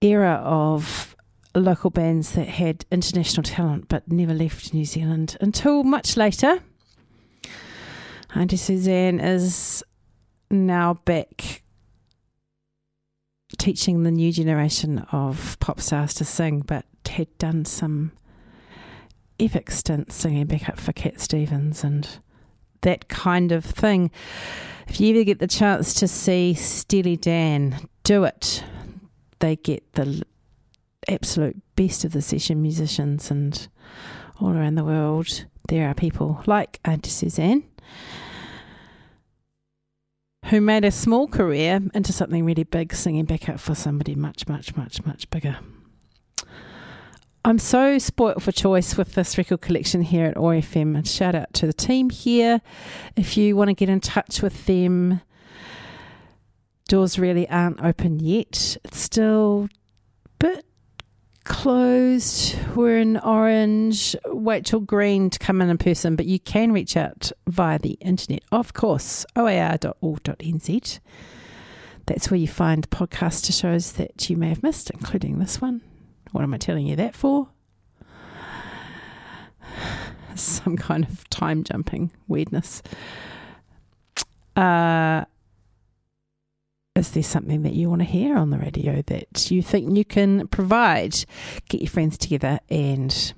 era 0.00 0.40
of 0.44 1.16
local 1.54 1.90
bands 1.90 2.32
that 2.32 2.48
had 2.48 2.84
international 2.90 3.44
talent 3.44 3.88
but 3.88 4.10
never 4.10 4.34
left 4.34 4.72
New 4.72 4.84
Zealand 4.84 5.36
until 5.40 5.84
much 5.84 6.16
later. 6.16 6.60
Auntie 8.34 8.56
Suzanne 8.56 9.20
is 9.20 9.84
now 10.50 10.94
back 11.04 11.62
teaching 13.58 14.02
the 14.02 14.10
new 14.10 14.32
generation 14.32 15.00
of 15.12 15.58
pop 15.60 15.80
stars 15.80 16.14
to 16.14 16.24
sing, 16.24 16.60
but 16.60 16.86
had 17.08 17.36
done 17.38 17.64
some 17.64 18.12
epic 19.42 19.70
stints 19.70 20.14
singing 20.14 20.46
back 20.46 20.68
up 20.68 20.78
for 20.78 20.92
Cat 20.92 21.20
Stevens 21.20 21.82
and 21.82 22.08
that 22.82 23.08
kind 23.08 23.52
of 23.52 23.64
thing. 23.64 24.10
If 24.88 25.00
you 25.00 25.14
ever 25.14 25.24
get 25.24 25.38
the 25.38 25.46
chance 25.46 25.94
to 25.94 26.08
see 26.08 26.54
Steely 26.54 27.16
Dan 27.16 27.88
do 28.04 28.24
it, 28.24 28.64
they 29.40 29.56
get 29.56 29.92
the 29.94 30.22
absolute 31.08 31.56
best 31.74 32.04
of 32.04 32.12
the 32.12 32.22
session 32.22 32.62
musicians 32.62 33.30
and 33.30 33.68
all 34.40 34.50
around 34.50 34.76
the 34.76 34.84
world 34.84 35.46
there 35.68 35.88
are 35.88 35.94
people 35.94 36.42
like 36.46 36.80
Auntie 36.84 37.10
Suzanne 37.10 37.64
who 40.46 40.60
made 40.60 40.84
a 40.84 40.90
small 40.90 41.26
career 41.26 41.80
into 41.94 42.12
something 42.12 42.44
really 42.44 42.64
big 42.64 42.92
singing 42.94 43.24
back 43.24 43.48
up 43.48 43.58
for 43.58 43.74
somebody 43.74 44.14
much 44.14 44.46
much 44.48 44.76
much 44.76 45.04
much 45.06 45.28
bigger 45.30 45.58
I'm 47.44 47.58
so 47.58 47.98
spoilt 47.98 48.40
for 48.40 48.52
choice 48.52 48.96
with 48.96 49.14
this 49.14 49.36
record 49.36 49.62
collection 49.62 50.02
here 50.02 50.26
at 50.26 50.36
ORFM. 50.36 50.96
And 50.96 51.06
shout 51.06 51.34
out 51.34 51.52
to 51.54 51.66
the 51.66 51.72
team 51.72 52.08
here. 52.08 52.60
If 53.16 53.36
you 53.36 53.56
want 53.56 53.68
to 53.68 53.74
get 53.74 53.88
in 53.88 54.00
touch 54.00 54.42
with 54.42 54.66
them, 54.66 55.20
doors 56.86 57.18
really 57.18 57.48
aren't 57.48 57.82
open 57.82 58.20
yet. 58.20 58.76
It's 58.84 59.00
still 59.00 59.68
a 60.24 60.28
bit 60.38 60.64
closed. 61.42 62.56
We're 62.76 62.98
in 62.98 63.16
orange. 63.16 64.14
Wait 64.26 64.64
till 64.64 64.80
green 64.80 65.28
to 65.30 65.38
come 65.40 65.60
in 65.60 65.68
in 65.68 65.78
person, 65.78 66.14
but 66.14 66.26
you 66.26 66.38
can 66.38 66.70
reach 66.70 66.96
out 66.96 67.32
via 67.48 67.80
the 67.80 67.98
internet, 68.00 68.44
of 68.52 68.72
course, 68.72 69.26
oar.org.nz. 69.34 71.00
That's 72.06 72.30
where 72.30 72.38
you 72.38 72.48
find 72.48 72.88
podcast 72.90 73.60
shows 73.60 73.92
that 73.92 74.30
you 74.30 74.36
may 74.36 74.48
have 74.48 74.62
missed, 74.62 74.90
including 74.90 75.40
this 75.40 75.60
one. 75.60 75.80
What 76.32 76.42
am 76.42 76.54
I 76.54 76.58
telling 76.58 76.86
you 76.86 76.96
that 76.96 77.14
for? 77.14 77.48
Some 80.34 80.76
kind 80.76 81.04
of 81.04 81.28
time 81.30 81.62
jumping 81.62 82.10
weirdness. 82.26 82.82
Uh, 84.56 85.24
is 86.96 87.10
there 87.12 87.22
something 87.22 87.62
that 87.62 87.72
you 87.74 87.88
want 87.88 88.00
to 88.00 88.06
hear 88.06 88.36
on 88.36 88.50
the 88.50 88.58
radio 88.58 89.02
that 89.02 89.50
you 89.50 89.62
think 89.62 89.96
you 89.96 90.04
can 90.04 90.48
provide? 90.48 91.14
Get 91.68 91.80
your 91.80 91.90
friends 91.90 92.18
together 92.18 92.60
and 92.68 93.32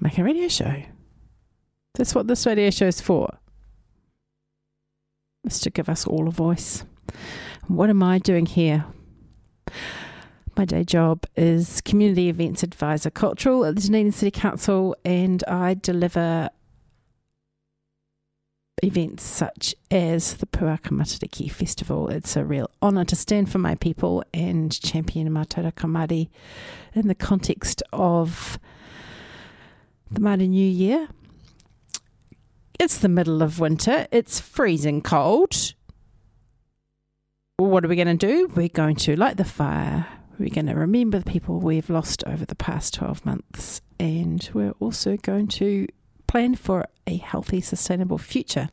make 0.00 0.18
a 0.18 0.24
radio 0.24 0.48
show. 0.48 0.82
That's 1.94 2.14
what 2.14 2.26
this 2.26 2.46
radio 2.46 2.70
show 2.70 2.86
is 2.86 3.00
for. 3.00 3.38
Is 5.44 5.60
to 5.60 5.70
give 5.70 5.88
us 5.88 6.06
all 6.06 6.28
a 6.28 6.30
voice. 6.30 6.84
What 7.66 7.90
am 7.90 8.02
I 8.02 8.18
doing 8.18 8.46
here? 8.46 8.84
My 10.54 10.66
day 10.66 10.84
job 10.84 11.24
is 11.34 11.80
Community 11.80 12.28
Events 12.28 12.62
Advisor 12.62 13.08
Cultural 13.08 13.64
at 13.64 13.74
the 13.74 13.80
Dunedin 13.80 14.12
City 14.12 14.30
Council, 14.30 14.94
and 15.02 15.42
I 15.44 15.72
deliver 15.72 16.50
events 18.82 19.22
such 19.24 19.74
as 19.90 20.34
the 20.34 20.46
Puaka 20.46 20.90
Matariki 20.90 21.50
Festival. 21.50 22.10
It's 22.10 22.36
a 22.36 22.44
real 22.44 22.70
honour 22.82 23.06
to 23.06 23.16
stand 23.16 23.50
for 23.50 23.58
my 23.58 23.76
people 23.76 24.22
and 24.34 24.78
champion 24.78 25.30
Mātauranga 25.30 25.72
Māori 25.72 26.28
in 26.94 27.08
the 27.08 27.14
context 27.14 27.82
of 27.90 28.58
the 30.10 30.20
Māori 30.20 30.50
New 30.50 30.68
Year. 30.68 31.08
It's 32.78 32.98
the 32.98 33.08
middle 33.08 33.42
of 33.42 33.58
winter, 33.58 34.06
it's 34.12 34.38
freezing 34.38 35.00
cold. 35.00 35.72
What 37.56 37.86
are 37.86 37.88
we 37.88 37.96
going 37.96 38.18
to 38.18 38.26
do? 38.26 38.48
We're 38.54 38.68
going 38.68 38.96
to 38.96 39.16
light 39.16 39.38
the 39.38 39.44
fire 39.44 40.06
we're 40.42 40.50
going 40.50 40.66
to 40.66 40.74
remember 40.74 41.20
the 41.20 41.30
people 41.30 41.60
we've 41.60 41.88
lost 41.88 42.24
over 42.26 42.44
the 42.44 42.56
past 42.56 42.94
12 42.94 43.24
months, 43.24 43.80
and 44.00 44.50
we're 44.52 44.74
also 44.80 45.16
going 45.16 45.46
to 45.46 45.86
plan 46.26 46.56
for 46.56 46.84
a 47.06 47.16
healthy, 47.16 47.60
sustainable 47.60 48.18
future. 48.18 48.68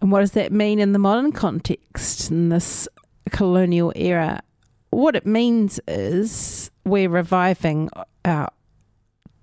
And 0.00 0.10
what 0.10 0.20
does 0.20 0.32
that 0.32 0.50
mean 0.50 0.80
in 0.80 0.92
the 0.92 0.98
modern 0.98 1.30
context, 1.30 2.32
in 2.32 2.48
this 2.48 2.88
colonial 3.30 3.92
era? 3.94 4.42
What 4.90 5.14
it 5.14 5.24
means 5.24 5.78
is 5.86 6.72
we're 6.84 7.08
reviving 7.08 7.90
our 8.24 8.50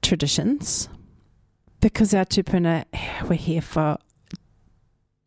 traditions 0.02 0.90
because 1.80 2.14
our 2.14 2.26
tupuna 2.26 2.84
were 3.30 3.36
here 3.36 3.62
for 3.62 3.98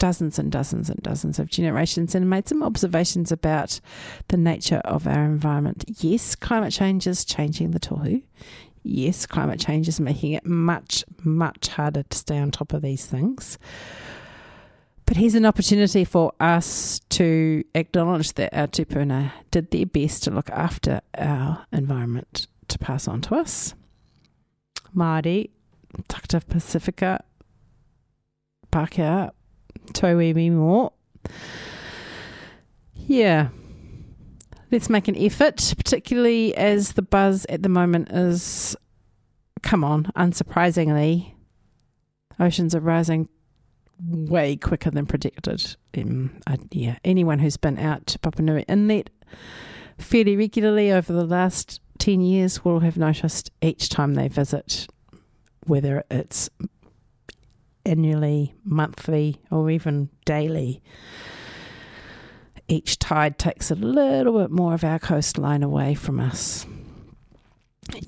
dozens 0.04 0.38
and 0.38 0.52
dozens 0.52 0.90
and 0.90 1.02
dozens 1.02 1.38
of 1.38 1.48
generations 1.48 2.14
and 2.14 2.28
made 2.28 2.46
some 2.46 2.62
observations 2.62 3.32
about 3.32 3.80
the 4.28 4.36
nature 4.36 4.82
of 4.84 5.06
our 5.06 5.24
environment. 5.24 5.82
Yes, 6.00 6.34
climate 6.34 6.74
change 6.74 7.06
is 7.06 7.24
changing 7.24 7.70
the 7.70 7.80
tohu. 7.80 8.22
Yes, 8.82 9.24
climate 9.24 9.58
change 9.58 9.88
is 9.88 10.00
making 10.00 10.32
it 10.32 10.44
much, 10.44 11.06
much 11.22 11.68
harder 11.68 12.02
to 12.02 12.18
stay 12.18 12.36
on 12.36 12.50
top 12.50 12.74
of 12.74 12.82
these 12.82 13.06
things. 13.06 13.56
But 15.06 15.16
here's 15.16 15.34
an 15.36 15.46
opportunity 15.46 16.04
for 16.04 16.34
us 16.38 17.00
to 17.08 17.64
acknowledge 17.74 18.34
that 18.34 18.52
our 18.52 18.66
tupuna 18.66 19.32
did 19.50 19.70
their 19.70 19.86
best 19.86 20.22
to 20.24 20.30
look 20.30 20.50
after 20.50 21.00
our 21.16 21.64
environment 21.72 22.46
to 22.68 22.78
pass 22.78 23.08
on 23.08 23.22
to 23.22 23.36
us. 23.36 23.72
Māori, 24.94 25.48
Takata 26.08 26.42
Pacifica, 26.42 27.24
Pākehā, 28.70 29.30
Tauiwi 29.92 30.50
more. 30.50 30.92
Yeah. 32.94 33.48
Let's 34.70 34.90
make 34.90 35.08
an 35.08 35.16
effort, 35.16 35.74
particularly 35.76 36.54
as 36.56 36.92
the 36.92 37.02
buzz 37.02 37.46
at 37.48 37.62
the 37.62 37.68
moment 37.68 38.10
is, 38.10 38.74
come 39.62 39.84
on, 39.84 40.10
unsurprisingly, 40.16 41.32
oceans 42.40 42.74
are 42.74 42.80
rising 42.80 43.28
way 44.02 44.56
quicker 44.56 44.90
than 44.90 45.06
predicted. 45.06 45.76
Um, 45.96 46.40
yeah, 46.72 46.98
anyone 47.04 47.38
who's 47.38 47.56
been 47.56 47.78
out 47.78 48.06
to 48.08 48.18
Papanui 48.18 48.64
Inlet 48.68 49.10
fairly 49.98 50.36
regularly 50.36 50.90
over 50.90 51.12
the 51.12 51.24
last 51.24 51.80
10 51.98 52.20
years 52.20 52.64
will 52.64 52.80
have 52.80 52.96
noticed 52.96 53.50
each 53.62 53.88
time 53.88 54.14
they 54.14 54.28
visit, 54.28 54.86
whether 55.66 56.04
it's 56.10 56.50
annually, 57.86 58.54
monthly, 58.64 59.40
or 59.50 59.70
even 59.70 60.08
daily. 60.24 60.82
Each 62.66 62.98
tide 62.98 63.38
takes 63.38 63.70
a 63.70 63.74
little 63.74 64.38
bit 64.38 64.50
more 64.50 64.74
of 64.74 64.84
our 64.84 64.98
coastline 64.98 65.62
away 65.62 65.94
from 65.94 66.18
us. 66.18 66.66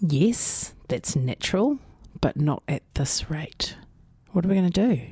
Yes, 0.00 0.74
that's 0.88 1.14
natural, 1.14 1.78
but 2.20 2.36
not 2.36 2.62
at 2.66 2.82
this 2.94 3.30
rate. 3.30 3.76
What 4.32 4.44
are 4.44 4.48
we 4.48 4.54
going 4.54 4.70
to 4.70 4.96
do? 4.96 5.02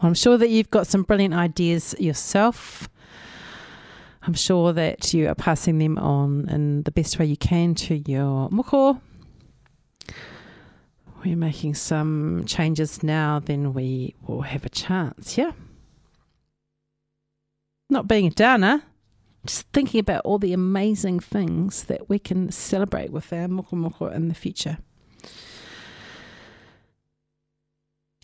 I'm 0.00 0.14
sure 0.14 0.36
that 0.38 0.50
you've 0.50 0.70
got 0.70 0.86
some 0.86 1.02
brilliant 1.02 1.34
ideas 1.34 1.94
yourself. 1.98 2.88
I'm 4.22 4.34
sure 4.34 4.72
that 4.72 5.14
you 5.14 5.28
are 5.28 5.34
passing 5.34 5.78
them 5.78 5.98
on 5.98 6.48
in 6.48 6.82
the 6.82 6.90
best 6.90 7.18
way 7.18 7.26
you 7.26 7.36
can 7.36 7.74
to 7.76 7.96
your 8.10 8.50
moko. 8.50 9.00
We're 11.26 11.34
making 11.34 11.74
some 11.74 12.44
changes 12.46 13.02
now, 13.02 13.40
then 13.40 13.74
we 13.74 14.14
will 14.28 14.42
have 14.42 14.64
a 14.64 14.68
chance, 14.68 15.36
yeah? 15.36 15.50
Not 17.90 18.06
being 18.06 18.28
a 18.28 18.30
downer, 18.30 18.84
just 19.44 19.66
thinking 19.72 19.98
about 19.98 20.24
all 20.24 20.38
the 20.38 20.52
amazing 20.52 21.18
things 21.18 21.82
that 21.86 22.08
we 22.08 22.20
can 22.20 22.52
celebrate 22.52 23.10
with 23.10 23.32
our 23.32 23.48
moko 23.48 23.72
moko 23.72 24.14
in 24.14 24.28
the 24.28 24.36
future. 24.36 24.78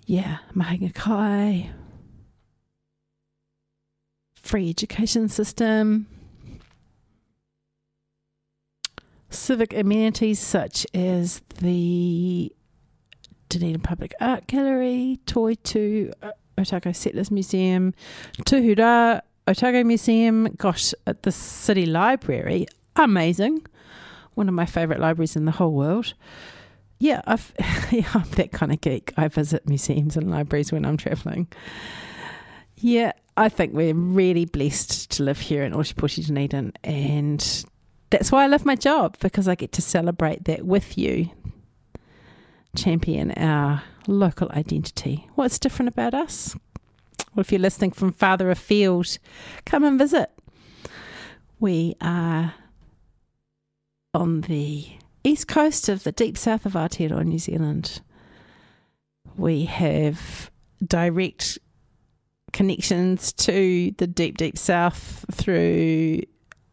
Yeah, 0.06 0.38
mahinga 0.54 0.94
kai, 0.94 1.70
free 4.32 4.70
education 4.70 5.28
system, 5.28 6.06
civic 9.28 9.74
amenities 9.74 10.38
such 10.38 10.86
as 10.94 11.42
the 11.58 12.52
Dunedin 13.52 13.80
Public 13.80 14.14
Art 14.20 14.46
Gallery, 14.46 15.20
Toitū 15.26 16.12
uh, 16.22 16.30
Otago 16.56 16.92
Settlers 16.92 17.30
Museum, 17.30 17.92
Tuhura 18.46 19.20
Otago 19.46 19.84
Museum, 19.84 20.54
gosh, 20.56 20.94
at 21.06 21.22
the 21.22 21.32
City 21.32 21.84
Library, 21.84 22.66
amazing. 22.96 23.66
One 24.34 24.48
of 24.48 24.54
my 24.54 24.64
favourite 24.64 25.00
libraries 25.00 25.36
in 25.36 25.44
the 25.44 25.50
whole 25.50 25.72
world. 25.72 26.14
Yeah, 26.98 27.20
I've, 27.26 27.52
yeah, 27.90 28.08
I'm 28.14 28.28
that 28.36 28.52
kind 28.52 28.72
of 28.72 28.80
geek. 28.80 29.12
I 29.18 29.28
visit 29.28 29.68
museums 29.68 30.16
and 30.16 30.30
libraries 30.30 30.72
when 30.72 30.86
I'm 30.86 30.96
travelling. 30.96 31.48
Yeah, 32.76 33.12
I 33.36 33.50
think 33.50 33.74
we're 33.74 33.94
really 33.94 34.46
blessed 34.46 35.10
to 35.12 35.24
live 35.24 35.40
here 35.40 35.62
in 35.62 35.72
Ōtepoti 35.72 36.26
Dunedin, 36.26 36.72
and 36.84 37.64
that's 38.08 38.32
why 38.32 38.44
I 38.44 38.46
love 38.46 38.64
my 38.64 38.76
job 38.76 39.18
because 39.20 39.46
I 39.46 39.56
get 39.56 39.72
to 39.72 39.82
celebrate 39.82 40.44
that 40.44 40.64
with 40.64 40.96
you, 40.96 41.30
champion 42.76 43.32
our 43.32 43.82
local 44.06 44.50
identity. 44.52 45.28
What's 45.34 45.58
different 45.58 45.88
about 45.88 46.14
us? 46.14 46.56
Well, 47.34 47.42
if 47.42 47.52
you're 47.52 47.60
listening 47.60 47.92
from 47.92 48.12
farther 48.12 48.50
afield, 48.50 49.18
come 49.64 49.84
and 49.84 49.98
visit. 49.98 50.30
We 51.60 51.94
are 52.00 52.54
on 54.14 54.42
the 54.42 54.86
east 55.24 55.48
coast 55.48 55.88
of 55.88 56.04
the 56.04 56.12
deep 56.12 56.36
south 56.36 56.66
of 56.66 56.72
Aotearoa, 56.72 57.24
New 57.24 57.38
Zealand. 57.38 58.00
We 59.36 59.64
have 59.64 60.50
direct 60.84 61.58
connections 62.52 63.32
to 63.32 63.92
the 63.96 64.06
deep, 64.06 64.36
deep 64.36 64.58
south 64.58 65.24
through 65.32 66.20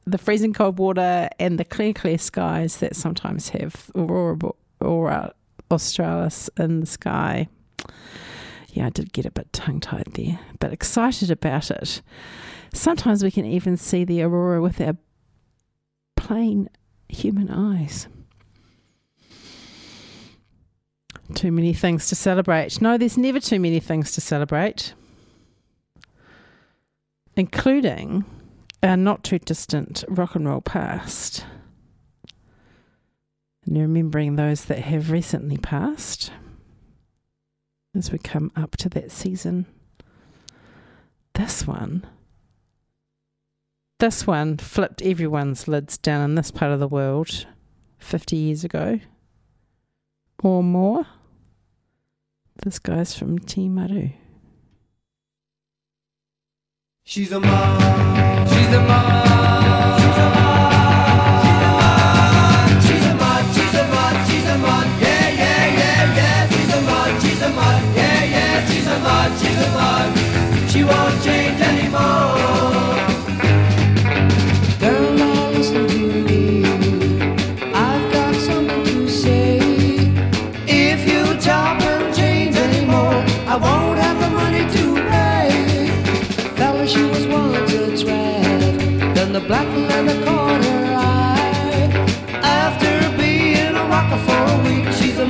the 0.05 0.17
freezing 0.17 0.53
cold 0.53 0.79
water 0.79 1.29
and 1.39 1.57
the 1.59 1.65
clear, 1.65 1.93
clear 1.93 2.17
skies 2.17 2.77
that 2.77 2.95
sometimes 2.95 3.49
have 3.49 3.91
aurora, 3.95 4.37
aurora 4.81 5.33
australis 5.71 6.49
in 6.57 6.79
the 6.79 6.85
sky. 6.85 7.47
Yeah, 8.69 8.87
I 8.87 8.89
did 8.89 9.13
get 9.13 9.25
a 9.25 9.31
bit 9.31 9.51
tongue 9.51 9.79
tied 9.79 10.11
there, 10.13 10.39
but 10.59 10.73
excited 10.73 11.31
about 11.31 11.71
it. 11.71 12.01
Sometimes 12.73 13.23
we 13.23 13.31
can 13.31 13.45
even 13.45 13.77
see 13.77 14.03
the 14.03 14.21
aurora 14.21 14.61
with 14.61 14.79
our 14.79 14.95
plain 16.15 16.69
human 17.07 17.49
eyes. 17.49 18.07
Too 21.33 21.51
many 21.51 21.73
things 21.73 22.07
to 22.09 22.15
celebrate. 22.15 22.81
No, 22.81 22.97
there's 22.97 23.17
never 23.17 23.39
too 23.39 23.59
many 23.59 23.79
things 23.79 24.11
to 24.13 24.21
celebrate, 24.21 24.93
including 27.35 28.25
our 28.81 28.97
not 28.97 29.23
too 29.23 29.39
distant 29.39 30.03
rock 30.07 30.35
and 30.35 30.47
roll 30.47 30.61
past. 30.61 31.45
And 33.69 33.77
remembering 33.77 34.35
those 34.35 34.65
that 34.65 34.79
have 34.79 35.11
recently 35.11 35.57
passed 35.57 36.31
as 37.95 38.11
we 38.11 38.17
come 38.17 38.51
up 38.55 38.75
to 38.77 38.89
that 38.89 39.11
season. 39.11 39.67
This 41.35 41.67
one, 41.67 42.07
this 43.99 44.25
one 44.25 44.57
flipped 44.57 45.03
everyone's 45.03 45.67
lids 45.67 45.99
down 45.99 46.21
in 46.21 46.33
this 46.33 46.49
part 46.49 46.71
of 46.71 46.79
the 46.79 46.87
world 46.87 47.45
50 47.99 48.35
years 48.35 48.63
ago 48.63 48.99
or 50.43 50.63
more. 50.63 51.05
This 52.63 52.79
guy's 52.79 53.15
from 53.15 53.37
Timaru. 53.37 54.13
She's 57.03 57.31
a 57.31 57.39
mom. 57.39 58.47
She's 58.47 58.73
a 58.73 58.81
mom. 58.81 59.68
Won't 70.91 71.15
change 71.23 71.59
anymore. 71.71 72.37
Listen 75.55 75.87
to 75.87 76.03
me. 76.27 76.63
I've 77.73 78.05
got 78.13 78.33
something 78.35 78.83
to 78.85 79.09
say. 79.09 79.59
If 80.67 80.99
you 81.11 81.21
chop 81.45 81.81
and 81.81 82.15
change 82.15 82.55
anymore, 82.55 83.19
I 83.53 83.55
won't 83.65 83.99
have 84.05 84.17
the 84.23 84.29
money 84.41 84.63
to 84.75 84.83
pay. 85.11 85.51
Fella, 86.57 86.87
she 86.87 87.03
was 87.03 87.25
once 87.27 87.73
a. 87.73 88.13
Then 89.15 89.33
the 89.33 89.41
black 89.41 89.67
caught 90.25 90.63
her 90.69 90.85
eye. 90.95 91.89
After 92.41 92.93
being 93.17 93.75
a 93.83 93.85
rocker 93.93 94.21
for 94.27 94.41
a 94.55 94.57
week, 94.67 94.87
she's 94.97 95.19
a 95.19 95.27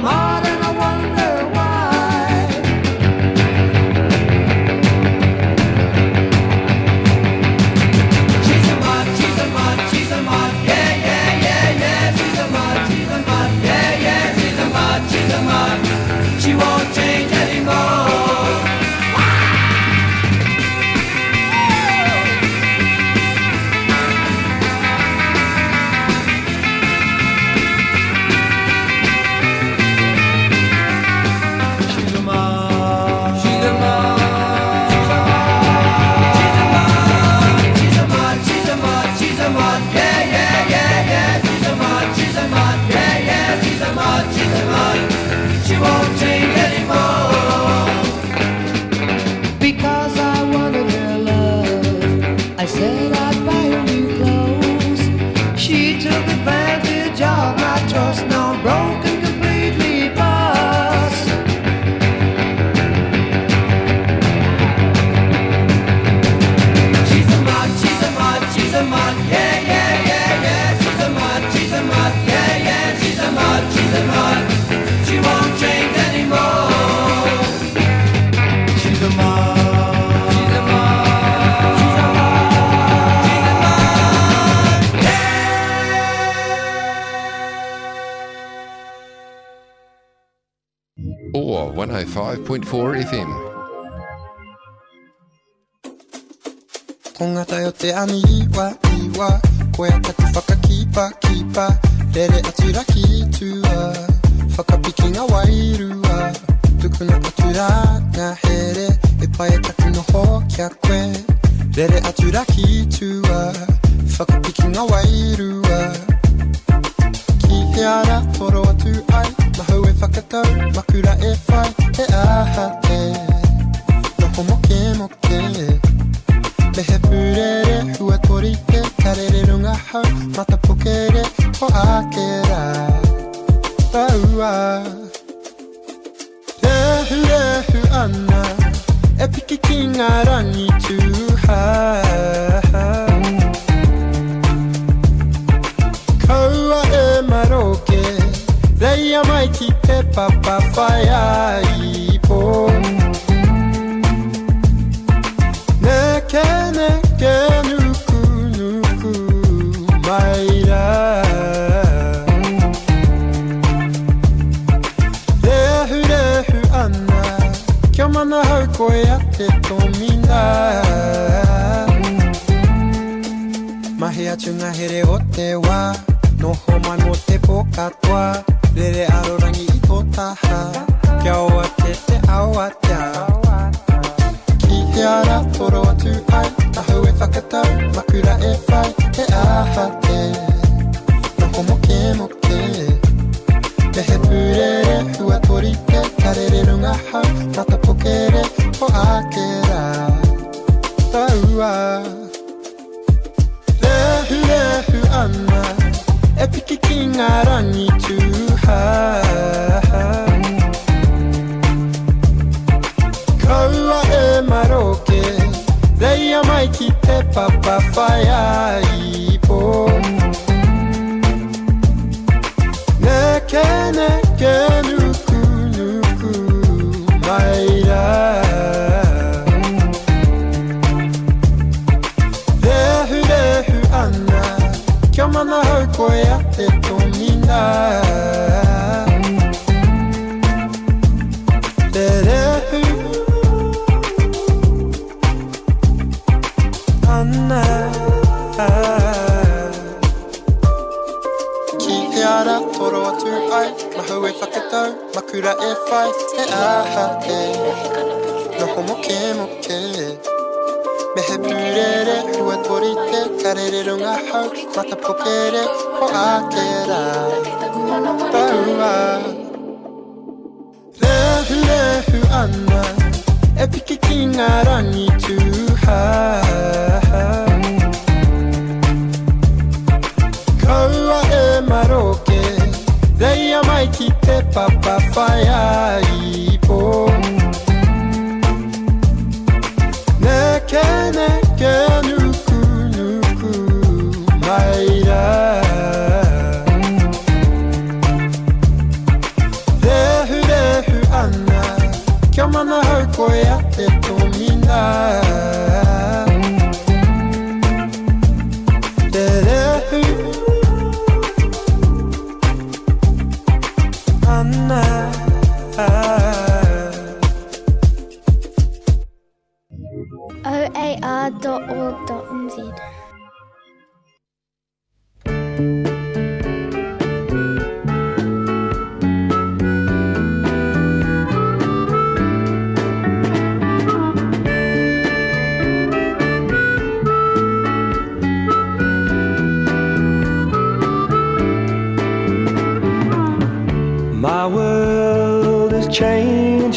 105.4 92.50 93.06
FM. 93.06 93.39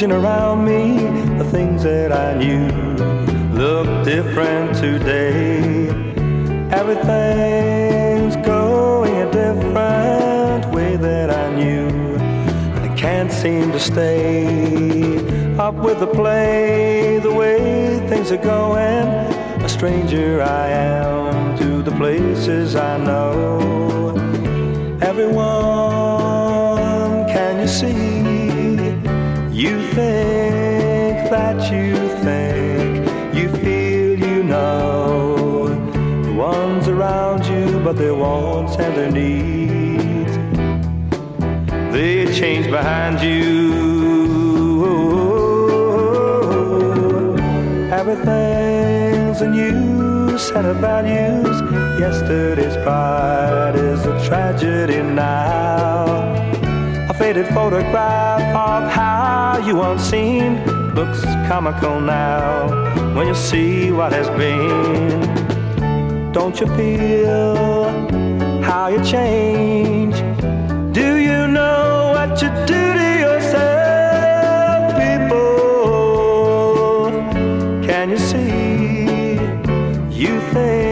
Watching 0.03 0.18
around 0.24 0.64
me, 0.64 0.96
the 1.38 1.44
things 1.44 1.84
that 1.84 2.11
I 2.11 2.34
knew 2.34 2.66
look 3.55 3.86
different 4.05 4.74
today. 4.74 5.86
Everything's 6.72 8.34
going 8.44 9.14
a 9.22 9.30
different 9.30 10.74
way 10.74 10.96
that 10.96 11.30
I 11.30 11.55
knew. 11.55 12.16
I 12.82 12.88
can't 12.96 13.30
seem 13.30 13.70
to 13.70 13.78
stay 13.78 15.18
up 15.57 15.76
with 15.76 16.00
the 16.00 16.09
play, 16.09 17.20
the 17.20 17.32
way 17.32 18.05
things 18.09 18.32
are 18.32 18.42
going. 18.42 19.07
A 19.62 19.68
stranger 19.68 20.42
I 20.42 20.66
am 20.68 21.57
to 21.59 21.80
the 21.80 21.92
places 21.92 22.74
I 22.74 22.96
know. 22.98 24.16
Everyone, 25.00 25.38
can 27.28 27.61
you 27.61 27.68
see? 27.68 28.12
think 29.95 31.30
that 31.30 31.59
you 31.72 31.97
think 32.24 33.07
you 33.34 33.49
feel 33.62 34.18
you 34.18 34.43
know. 34.43 35.68
The 36.24 36.32
ones 36.32 36.88
around 36.88 37.47
you 37.47 37.80
but 37.80 37.97
their 37.97 38.14
wants 38.14 38.76
and 38.76 38.97
their 38.97 39.11
needs 39.11 39.53
they 41.93 42.24
change 42.32 42.70
behind 42.70 43.20
you. 43.20 43.53
Everything's 47.93 49.43
a 49.43 49.49
new 49.49 50.38
set 50.38 50.64
of 50.64 50.78
values. 50.78 51.57
Yesterday's 52.01 52.76
pride 52.78 53.74
is 53.76 54.07
a 54.07 54.14
tragedy 54.26 55.03
now. 55.03 56.32
A 57.11 57.14
faded 57.14 57.47
photograph 57.49 58.40
of 58.57 58.90
how 58.90 59.22
you 59.59 59.82
unseen 59.82 60.64
looks 60.94 61.22
comical 61.48 62.00
now 62.00 62.68
when 63.14 63.26
you 63.26 63.34
see 63.34 63.90
what 63.90 64.12
has 64.12 64.28
been. 64.30 65.20
Don't 66.32 66.59
you 66.61 66.66
feel 66.76 67.57
how 68.62 68.88
you 68.88 69.03
change? 69.05 70.16
Do 70.92 71.16
you 71.16 71.46
know 71.48 72.12
what 72.14 72.40
you 72.40 72.48
do 72.66 72.94
to 73.00 73.18
yourself, 73.26 74.92
people? 75.03 75.50
Can 77.86 78.11
you 78.11 78.18
see? 78.18 79.38
You 80.11 80.40
think. 80.53 80.91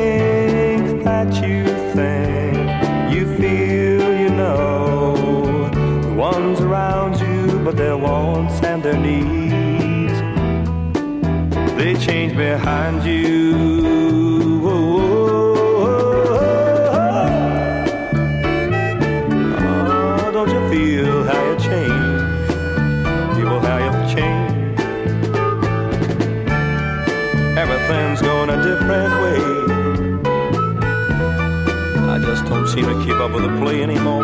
Their 7.72 7.96
wants 7.96 8.62
and 8.62 8.82
their 8.82 8.98
needs 8.98 9.50
they 11.80 11.94
change 11.94 12.36
behind 12.36 13.02
you. 13.04 13.56
Oh, 19.56 20.30
don't 20.30 20.50
you 20.50 20.60
feel 20.68 21.24
how 21.24 21.42
you 21.48 21.56
change? 21.58 22.20
How 23.68 23.78
you 23.86 23.92
change? 24.14 24.78
Everything's 27.56 28.20
going 28.20 28.50
a 28.50 28.62
different 28.62 29.12
way. 29.22 29.42
I 32.14 32.18
just 32.18 32.44
don't 32.44 32.68
seem 32.68 32.84
to 32.84 32.96
keep 33.04 33.16
up 33.16 33.30
with 33.32 33.44
the 33.44 33.52
play 33.58 33.82
anymore. 33.82 34.19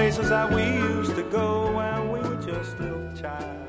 Places 0.00 0.30
that 0.30 0.50
we 0.50 0.62
used 0.64 1.14
to 1.14 1.22
go 1.24 1.70
when 1.76 2.10
we 2.10 2.20
were 2.20 2.42
just 2.42 2.80
little 2.80 3.12
child. 3.14 3.68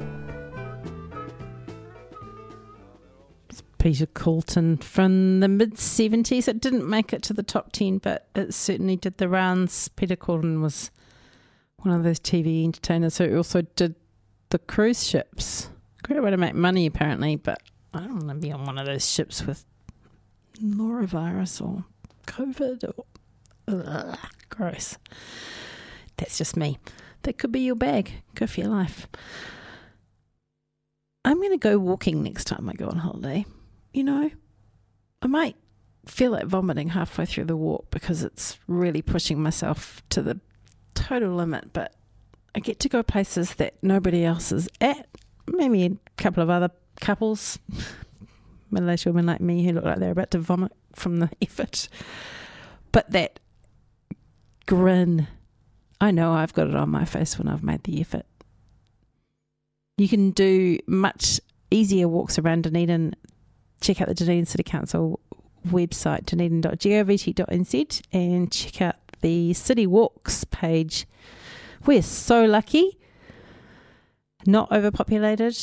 Peter 3.77 4.05
Coulton 4.05 4.77
from 4.77 5.41
the 5.41 5.49
mid 5.49 5.73
70s. 5.73 6.47
It 6.47 6.61
didn't 6.61 6.89
make 6.89 7.11
it 7.11 7.21
to 7.23 7.33
the 7.33 7.43
top 7.43 7.73
10, 7.73 7.97
but 7.97 8.29
it 8.33 8.53
certainly 8.53 8.95
did 8.95 9.17
the 9.17 9.27
rounds. 9.27 9.89
Peter 9.89 10.15
Coulton 10.15 10.61
was 10.61 10.89
one 11.79 11.93
of 11.93 12.05
those 12.05 12.17
TV 12.17 12.63
entertainers 12.63 13.17
who 13.17 13.35
also 13.35 13.63
did 13.63 13.95
the 14.51 14.59
cruise 14.59 15.05
ships. 15.05 15.69
Great 16.03 16.23
way 16.23 16.31
to 16.31 16.37
make 16.37 16.55
money, 16.55 16.85
apparently, 16.85 17.35
but 17.35 17.61
I 17.93 17.99
don't 17.99 18.25
want 18.25 18.29
to 18.29 18.35
be 18.35 18.53
on 18.53 18.63
one 18.63 18.77
of 18.77 18.85
those 18.85 19.05
ships 19.05 19.45
with 19.45 19.65
norovirus 20.63 21.61
or 21.61 21.83
COVID 22.25 22.85
or. 22.87 23.03
Ugh, 23.67 24.17
gross. 24.47 24.97
That's 26.21 26.37
just 26.37 26.55
me. 26.55 26.77
That 27.23 27.39
could 27.39 27.51
be 27.51 27.61
your 27.61 27.75
bag. 27.75 28.11
Go 28.35 28.45
for 28.45 28.61
your 28.61 28.69
life. 28.69 29.07
I'm 31.25 31.37
going 31.37 31.49
to 31.49 31.57
go 31.57 31.79
walking 31.79 32.21
next 32.21 32.45
time 32.45 32.69
I 32.69 32.73
go 32.73 32.87
on 32.87 32.97
holiday. 32.97 33.43
You 33.91 34.03
know, 34.03 34.29
I 35.23 35.27
might 35.27 35.55
feel 36.05 36.31
like 36.31 36.45
vomiting 36.45 36.89
halfway 36.89 37.25
through 37.25 37.45
the 37.45 37.57
walk 37.57 37.89
because 37.89 38.23
it's 38.23 38.59
really 38.67 39.01
pushing 39.01 39.41
myself 39.41 40.03
to 40.09 40.21
the 40.21 40.39
total 40.93 41.33
limit, 41.33 41.73
but 41.73 41.95
I 42.53 42.59
get 42.59 42.79
to 42.81 42.89
go 42.89 43.01
places 43.01 43.55
that 43.55 43.81
nobody 43.81 44.23
else 44.23 44.51
is 44.51 44.69
at. 44.79 45.07
Maybe 45.47 45.85
a 45.85 45.97
couple 46.17 46.43
of 46.43 46.51
other 46.51 46.69
couples, 46.99 47.57
middle 48.69 48.91
aged 48.91 49.07
women 49.07 49.25
like 49.25 49.41
me 49.41 49.65
who 49.65 49.73
look 49.73 49.85
like 49.85 49.97
they're 49.97 50.11
about 50.11 50.29
to 50.31 50.39
vomit 50.39 50.71
from 50.93 51.17
the 51.17 51.31
effort. 51.41 51.89
But 52.91 53.09
that 53.09 53.39
grin, 54.67 55.27
I 56.01 56.09
know 56.09 56.33
I've 56.33 56.53
got 56.53 56.67
it 56.67 56.75
on 56.75 56.89
my 56.89 57.05
face 57.05 57.37
when 57.37 57.47
I've 57.47 57.63
made 57.63 57.83
the 57.83 58.01
effort. 58.01 58.25
You 59.99 60.09
can 60.09 60.31
do 60.31 60.79
much 60.87 61.39
easier 61.69 62.07
walks 62.07 62.39
around 62.39 62.63
Dunedin. 62.63 63.15
Check 63.81 64.01
out 64.01 64.07
the 64.07 64.15
Dunedin 64.15 64.47
City 64.47 64.63
Council 64.63 65.19
website, 65.67 66.25
dunedin.govt.nz, 66.25 68.01
and 68.11 68.51
check 68.51 68.81
out 68.81 68.95
the 69.21 69.53
City 69.53 69.85
Walks 69.85 70.43
page. 70.45 71.05
We're 71.85 72.01
so 72.01 72.45
lucky. 72.45 72.97
Not 74.47 74.71
overpopulated. 74.71 75.55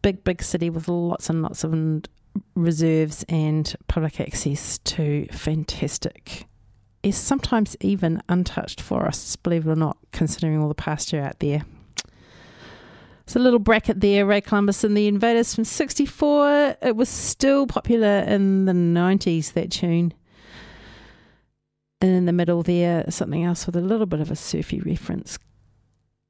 Big, 0.00 0.22
big 0.22 0.44
city 0.44 0.70
with 0.70 0.86
lots 0.86 1.28
and 1.28 1.42
lots 1.42 1.64
of 1.64 1.74
reserves 2.54 3.24
and 3.28 3.74
public 3.88 4.20
access 4.20 4.78
to 4.78 5.26
fantastic 5.32 6.46
is 7.02 7.16
sometimes 7.16 7.76
even 7.80 8.22
untouched 8.28 8.80
forests, 8.80 9.36
believe 9.36 9.66
it 9.66 9.70
or 9.70 9.76
not, 9.76 9.96
considering 10.12 10.60
all 10.60 10.68
the 10.68 10.74
pasture 10.74 11.20
out 11.20 11.38
there. 11.38 11.64
It's 13.24 13.36
a 13.36 13.38
little 13.38 13.60
bracket 13.60 14.00
there, 14.00 14.26
Ray 14.26 14.40
Columbus 14.40 14.82
and 14.82 14.96
the 14.96 15.06
Invaders 15.06 15.54
from 15.54 15.64
64. 15.64 16.76
It 16.82 16.96
was 16.96 17.08
still 17.08 17.66
popular 17.66 18.24
in 18.26 18.64
the 18.64 18.72
90s, 18.72 19.52
that 19.52 19.70
tune. 19.70 20.12
And 22.02 22.10
in 22.10 22.24
the 22.26 22.32
middle 22.32 22.62
there, 22.62 23.04
something 23.08 23.44
else 23.44 23.66
with 23.66 23.76
a 23.76 23.80
little 23.80 24.06
bit 24.06 24.20
of 24.20 24.30
a 24.30 24.36
surfy 24.36 24.80
reference, 24.80 25.38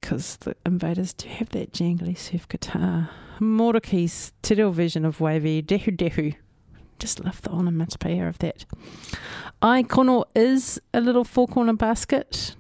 because 0.01 0.37
the 0.39 0.55
Invaders 0.67 1.15
do 1.15 1.29
have 1.29 1.49
that 1.51 1.73
jangly 1.73 2.19
surf 2.19 2.47
guitar. 2.49 3.09
Moroki's 3.41 4.33
te 4.43 4.57
reo 4.57 4.71
version 4.71 5.07
of 5.07 5.21
Wavy, 5.21 5.63
Dehu 5.63 5.97
Dehu. 5.97 6.35
Just 6.99 7.25
love 7.25 7.41
the 7.41 7.51
onomatopoeia 7.51 8.29
of 8.29 8.39
that. 8.41 8.67
I 9.63 9.83
Kono 9.83 10.25
is 10.35 10.81
a 10.95 11.01
little 11.01 11.25
four 11.25 11.47
corner 11.47 11.75
basket. 11.75 12.55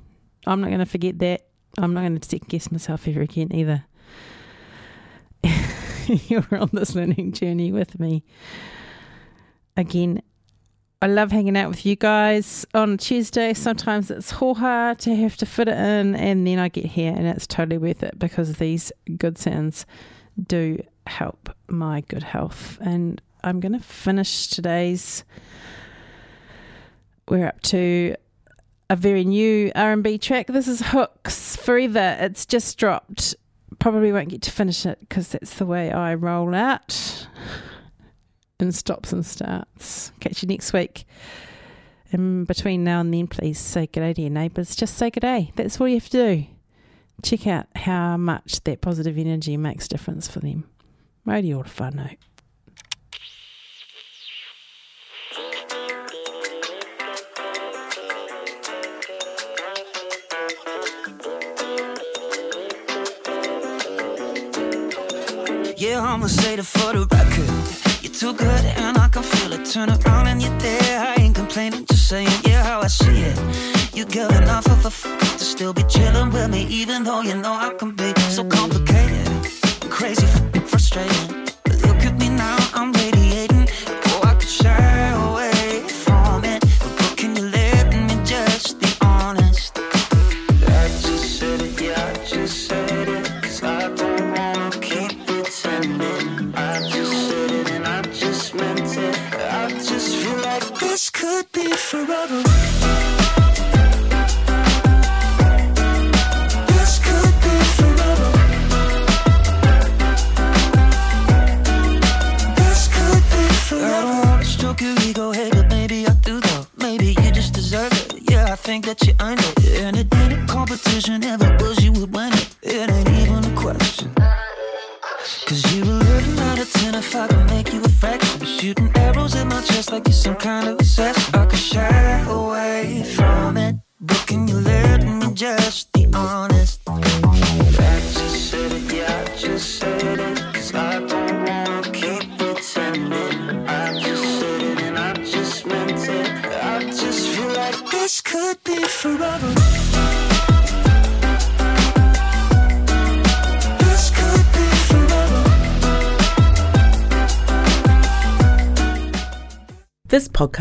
I'm 0.46 0.60
not 0.60 0.68
going 0.68 0.80
to 0.80 0.86
forget 0.86 1.18
that. 1.20 1.46
I'm 1.78 1.94
not 1.94 2.00
going 2.00 2.18
to 2.18 2.28
second 2.28 2.48
guess 2.48 2.70
myself 2.70 3.08
ever 3.08 3.22
again 3.22 3.54
either. 3.54 3.84
You're 6.06 6.46
on 6.52 6.70
this 6.72 6.94
learning 6.94 7.32
journey 7.32 7.72
with 7.72 7.98
me. 7.98 8.24
Again, 9.76 10.20
I 11.00 11.06
love 11.06 11.32
hanging 11.32 11.56
out 11.56 11.70
with 11.70 11.86
you 11.86 11.96
guys 11.96 12.66
on 12.74 12.98
Tuesday. 12.98 13.54
Sometimes 13.54 14.10
it's 14.10 14.32
hoha 14.32 14.98
to 14.98 15.16
have 15.16 15.38
to 15.38 15.46
fit 15.46 15.68
it 15.68 15.78
in, 15.78 16.14
and 16.14 16.46
then 16.46 16.58
I 16.58 16.68
get 16.68 16.84
here, 16.84 17.14
and 17.16 17.26
it's 17.26 17.46
totally 17.46 17.78
worth 17.78 18.02
it 18.02 18.18
because 18.18 18.56
these 18.56 18.92
good 19.16 19.38
sounds 19.38 19.86
do 20.46 20.82
help 21.06 21.48
my 21.68 22.02
good 22.02 22.24
health. 22.24 22.78
And 22.82 23.22
I'm 23.42 23.60
going 23.60 23.72
to 23.72 23.78
finish 23.80 24.48
today's. 24.48 25.24
We're 27.30 27.46
up 27.46 27.62
to 27.62 28.16
a 28.90 28.96
very 28.96 29.24
new 29.24 29.70
R&B 29.76 30.18
track. 30.18 30.48
This 30.48 30.66
is 30.66 30.82
Hooks 30.86 31.54
Forever. 31.54 32.16
It's 32.18 32.44
just 32.44 32.76
dropped. 32.76 33.36
Probably 33.78 34.10
won't 34.10 34.30
get 34.30 34.42
to 34.42 34.50
finish 34.50 34.84
it 34.84 34.98
because 34.98 35.28
that's 35.28 35.54
the 35.54 35.64
way 35.64 35.92
I 35.92 36.14
roll 36.14 36.52
out. 36.56 37.28
And 38.58 38.74
stops 38.74 39.12
and 39.12 39.24
starts. 39.24 40.10
Catch 40.18 40.42
you 40.42 40.48
next 40.48 40.72
week. 40.72 41.04
And 42.10 42.48
between 42.48 42.82
now 42.82 42.98
and 42.98 43.14
then, 43.14 43.28
please 43.28 43.60
say 43.60 43.86
good 43.86 44.00
day 44.00 44.12
to 44.12 44.22
your 44.22 44.30
neighbours. 44.30 44.74
Just 44.74 44.98
say 44.98 45.10
good 45.10 45.20
day. 45.20 45.52
That's 45.54 45.80
all 45.80 45.86
you 45.86 46.00
have 46.00 46.08
to 46.08 46.36
do. 46.36 46.46
Check 47.22 47.46
out 47.46 47.66
how 47.76 48.16
much 48.16 48.64
that 48.64 48.80
positive 48.80 49.16
energy 49.16 49.56
makes 49.56 49.86
difference 49.86 50.26
for 50.26 50.40
them. 50.40 50.68
Mauri 51.24 51.52
ora 51.52 51.68
whānau. 51.68 52.16
Yeah, 65.80 66.02
I'ma 66.02 66.26
say 66.26 66.52
it 66.58 66.66
for 66.66 66.92
the 66.92 67.06
record. 67.10 67.48
You're 68.02 68.12
too 68.12 68.34
good 68.34 68.64
and 68.76 68.98
I 68.98 69.08
can 69.08 69.22
feel 69.22 69.54
it. 69.54 69.64
Turn 69.64 69.88
around 69.88 70.26
and 70.26 70.42
you're 70.42 70.58
there. 70.58 71.00
I 71.00 71.14
ain't 71.18 71.34
complaining, 71.34 71.86
just 71.86 72.06
saying, 72.06 72.28
yeah, 72.44 72.62
how 72.62 72.80
I 72.82 72.86
see 72.88 73.22
it. 73.30 73.38
You 73.96 74.04
give 74.04 74.30
enough 74.30 74.66
of 74.66 74.84
a 74.84 74.88
f- 74.88 75.04
to 75.38 75.44
still 75.44 75.72
be 75.72 75.82
chilling 75.84 76.28
with 76.32 76.50
me, 76.50 76.66
even 76.66 77.02
though 77.04 77.22
you 77.22 77.34
know 77.34 77.54
I 77.54 77.72
can 77.78 77.92
be 77.92 78.12
so 78.28 78.44
complicated, 78.44 79.26
crazy, 79.88 80.26
f- 80.26 80.68
frustrating. 80.68 81.49